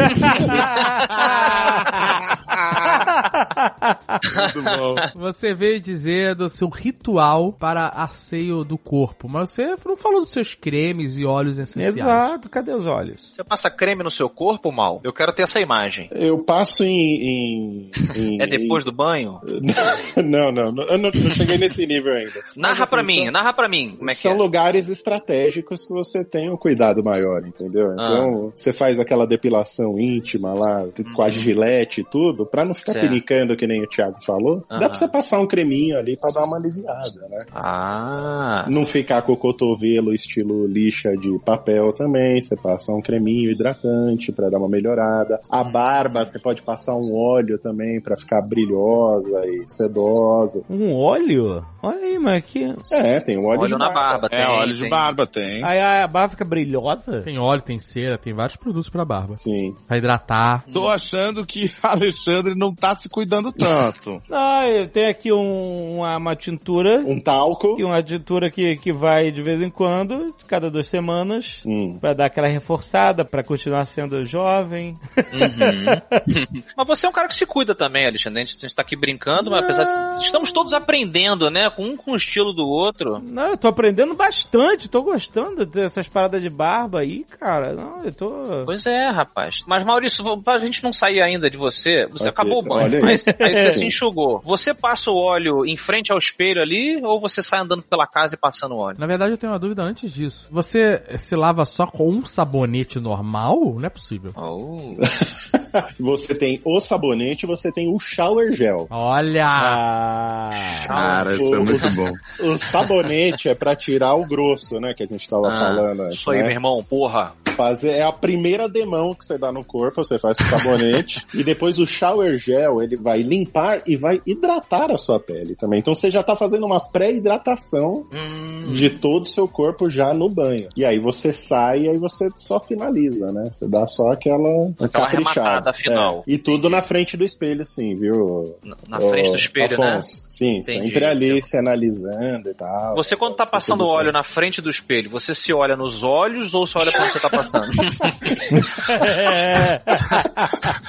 [4.35, 4.95] Muito bom.
[5.15, 10.31] Você veio dizer do seu ritual para asseio do corpo, mas você não falou dos
[10.31, 11.95] seus cremes e óleos essenciais.
[11.97, 13.31] Exato, cadê os olhos?
[13.35, 14.99] Você passa creme no seu corpo, mal?
[15.03, 16.09] Eu quero ter essa imagem.
[16.11, 16.89] Eu passo em.
[16.89, 19.39] em- em- É depois do banho?
[20.23, 22.31] Não, não, não, eu não, não cheguei nesse nível ainda.
[22.55, 23.95] Narra Mas, pra assim, mim, são- narra pra mim.
[23.97, 24.35] Como é que são é?
[24.35, 27.91] lugares estratégicos que você tem um cuidado maior, entendeu?
[27.91, 27.93] Ah.
[27.93, 30.85] Então, você faz aquela depilação íntima lá,
[31.15, 31.27] com Uhum.
[31.27, 33.07] a gilete e tudo, pra não ficar Certo.
[33.07, 34.79] pinicando, que nem o Thiago falou, Aham.
[34.79, 37.45] dá pra você passar um creminho ali pra dar uma aliviada, né?
[37.53, 38.65] Ah.
[38.67, 44.31] Não ficar com o cotovelo estilo lixa de papel também, você passa um creminho hidratante
[44.31, 45.39] pra dar uma melhorada.
[45.49, 50.61] A barba, você pode passar um óleo também pra ficar brilhosa e sedosa.
[50.69, 51.65] Um óleo?
[51.81, 52.63] Olha aí, mas que.
[52.91, 54.01] É, tem um óleo, Óleo de na barba.
[54.27, 54.39] barba, tem.
[54.39, 54.89] É, óleo de tem.
[54.89, 55.63] barba, tem.
[55.63, 57.21] Aí a barba fica brilhosa?
[57.21, 59.35] Tem óleo, tem cera, tem vários produtos pra barba.
[59.35, 59.73] Sim.
[59.87, 60.65] Pra hidratar.
[60.73, 64.21] Tô achando que Alexandre não tá se cuidando tanto.
[64.31, 67.01] Ah, eu tenho aqui um- uma, uma tintura.
[67.05, 67.75] Um talco.
[67.79, 71.61] E uma tintura que, que vai de vez em quando, cada duas semanas.
[71.65, 71.97] Hum.
[71.99, 74.97] Pra dar aquela reforçada, pra continuar sendo jovem.
[75.17, 76.61] Uhum.
[76.75, 78.41] mas você é um cara que se cuida também, Alexandre.
[78.41, 80.23] A gente, a gente tá aqui brincando, mas apesar de...
[80.23, 81.69] Estamos todos aprendendo, né?
[81.69, 83.19] Com um com o estilo do outro.
[83.23, 87.73] Não, eu tô aprendendo bastante, tô gostando dessas paradas de barba aí, cara.
[87.73, 88.29] Não, eu tô.
[88.65, 89.63] Pois é, rapaz.
[89.67, 92.97] Mas, Maurício, pra gente não sair ainda de você, você Ok, acabou o banho, olha
[92.97, 93.03] aí.
[93.03, 94.41] mas aí você se enxugou.
[94.43, 98.35] Você passa o óleo em frente ao espelho ali, ou você sai andando pela casa
[98.35, 98.97] e passando óleo?
[98.99, 100.47] Na verdade, eu tenho uma dúvida antes disso.
[100.51, 103.59] Você se lava só com um sabonete normal?
[103.77, 104.31] Não é possível.
[104.35, 104.95] Oh.
[105.99, 108.87] Você tem o sabonete, você tem o shower gel.
[108.89, 109.45] Olha!
[109.47, 110.49] Ah.
[110.87, 112.13] Cara, isso é O- muito o- bom.
[112.53, 114.93] O sabonete é pra tirar o grosso, né?
[114.93, 116.19] Que a gente tava Ah, falando antes.
[116.19, 116.43] Isso aí, né?
[116.43, 117.33] meu irmão, porra.
[117.59, 121.25] Fazer, é a primeira demão que você dá no corpo, você faz com sabonete.
[121.35, 125.79] e depois o shower gel, ele vai limpar e vai hidratar a sua pele também.
[125.79, 130.29] Então você já tá fazendo uma pré-hidratação Hum, de todo o seu corpo já no
[130.29, 130.69] banho.
[130.77, 133.49] E aí você sai e aí você só finaliza, né?
[133.51, 135.47] Você dá só aquela, Aquela caprichada.
[135.49, 136.23] arrematada final.
[136.25, 136.31] É.
[136.31, 138.55] E tudo na frente do espelho, sim, viu?
[138.63, 139.89] na na frente do espelho, né?
[139.95, 140.23] Afonso.
[140.29, 142.95] Sim, Entendi, sempre ali se analisando e tal.
[142.95, 146.65] Você quando tá passando óleo na frente do espelho, você se olha nos olhos ou
[146.65, 147.48] só olha pra onde você tá passando?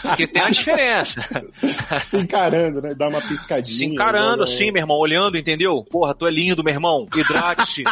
[0.03, 1.21] Porque tem a diferença.
[1.99, 2.95] se encarando, né?
[2.95, 3.77] Dá uma piscadinha.
[3.79, 4.45] Se encarando né?
[4.45, 5.85] assim, meu irmão, olhando, entendeu?
[5.91, 7.07] Porra, tu é lindo, meu irmão.
[7.15, 7.85] Hidrate-se.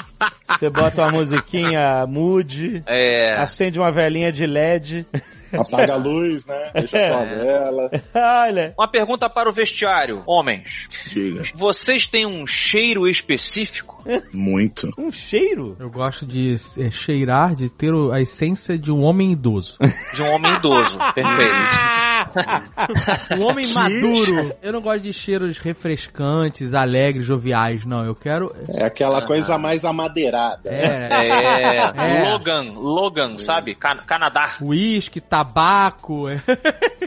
[0.48, 3.34] Você bota uma musiquinha mood, É.
[3.38, 5.06] acende uma velinha de LED.
[5.52, 6.70] Apaga a luz, né?
[6.74, 7.90] Deixa só a vela.
[8.14, 8.74] Olha.
[8.78, 10.22] Uma pergunta para o vestiário.
[10.26, 11.42] Homens, Diga.
[11.54, 13.87] vocês têm um cheiro específico?
[14.32, 14.90] Muito.
[14.98, 15.76] Um cheiro?
[15.78, 19.78] Eu gosto de é, cheirar, de ter o- a essência de um homem idoso.
[20.14, 20.98] De um homem idoso.
[21.14, 21.54] Perfeito.
[23.38, 24.54] Um homem maduro.
[24.62, 28.04] Eu não gosto de cheiros refrescantes, alegres, joviais, não.
[28.04, 28.54] Eu quero.
[28.74, 30.70] É aquela coisa mais amadeirada.
[30.70, 31.08] né?
[31.10, 31.92] É.
[31.98, 32.20] É.
[32.22, 32.30] É.
[32.30, 33.74] Logan, Logan, sabe?
[33.74, 34.56] Can- Canadá.
[34.62, 36.24] Uísque, tabaco,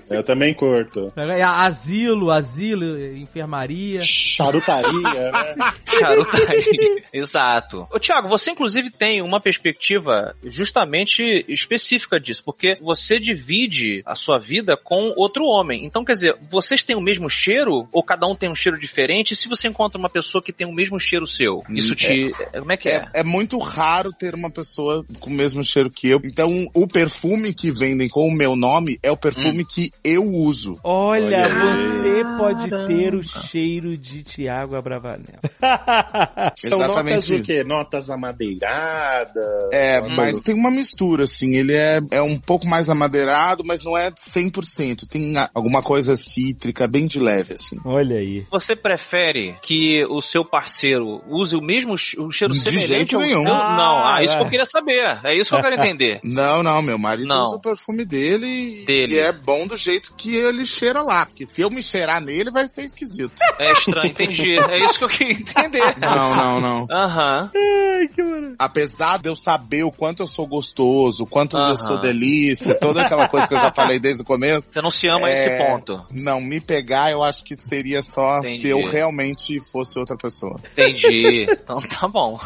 [0.09, 1.11] Eu também curto.
[1.15, 3.99] é, asilo, asilo, enfermaria.
[4.01, 5.55] Charutaria, né?
[5.99, 7.03] Charutaria.
[7.13, 7.87] Exato.
[7.91, 14.37] Ô, Thiago, você inclusive tem uma perspectiva justamente específica disso, porque você divide a sua
[14.39, 15.85] vida com outro homem.
[15.85, 19.33] Então, quer dizer, vocês têm o mesmo cheiro ou cada um tem um cheiro diferente?
[19.33, 22.31] E se você encontra uma pessoa que tem o mesmo cheiro seu, isso te.
[22.57, 23.07] Como é que é?
[23.13, 26.21] É, é muito raro ter uma pessoa com o mesmo cheiro que eu.
[26.23, 30.79] Então, o perfume que vendem com o meu nome é o perfume que eu uso.
[30.83, 35.39] Olha, Olha você pode ter o cheiro de Tiago Abravanel.
[36.55, 37.63] São Exatamente notas o quê?
[37.63, 39.71] Notas amadeiradas?
[39.71, 41.55] É, uma mas tem uma mistura, assim.
[41.55, 44.90] Ele é, é um pouco mais amadeirado, mas não é 100%.
[44.95, 47.77] Tem alguma coisa cítrica, bem de leve, assim.
[47.85, 48.45] Olha aí.
[48.51, 53.21] Você prefere que o seu parceiro use o mesmo o cheiro De semelhante jeito ao
[53.21, 53.43] nenhum.
[53.43, 55.19] Não, ah, isso Ah, que eu queria saber.
[55.23, 56.19] É isso que eu quero entender.
[56.23, 57.43] Não, não, meu marido Não.
[57.43, 59.15] usa o perfume dele, Dele.
[59.15, 61.25] e é bom do jeito que ele cheira lá.
[61.25, 63.31] Porque se eu me cheirar nele, vai ser esquisito.
[63.59, 64.57] É estranho, entendi.
[64.57, 65.95] É isso que eu queria entender.
[65.99, 66.87] não, não, não.
[66.91, 67.51] Aham.
[67.55, 68.55] Ai, que maravilha.
[68.59, 73.01] Apesar de eu saber o quanto eu sou gostoso, o quanto eu sou delícia, toda
[73.01, 74.69] aquela coisa que eu já falei desde o começo.
[74.81, 76.03] Você não se ama a esse É, ponto.
[76.11, 78.61] Não, me pegar eu acho que seria só Entendi.
[78.61, 80.59] se eu realmente fosse outra pessoa.
[80.71, 81.43] Entendi.
[81.51, 82.39] Então tá bom.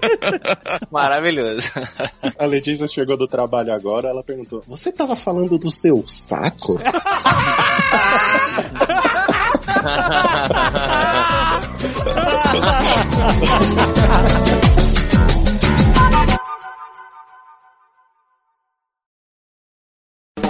[0.90, 1.70] Maravilhoso.
[2.38, 6.78] A Letícia chegou do trabalho agora, ela perguntou: Você tava falando do seu saco?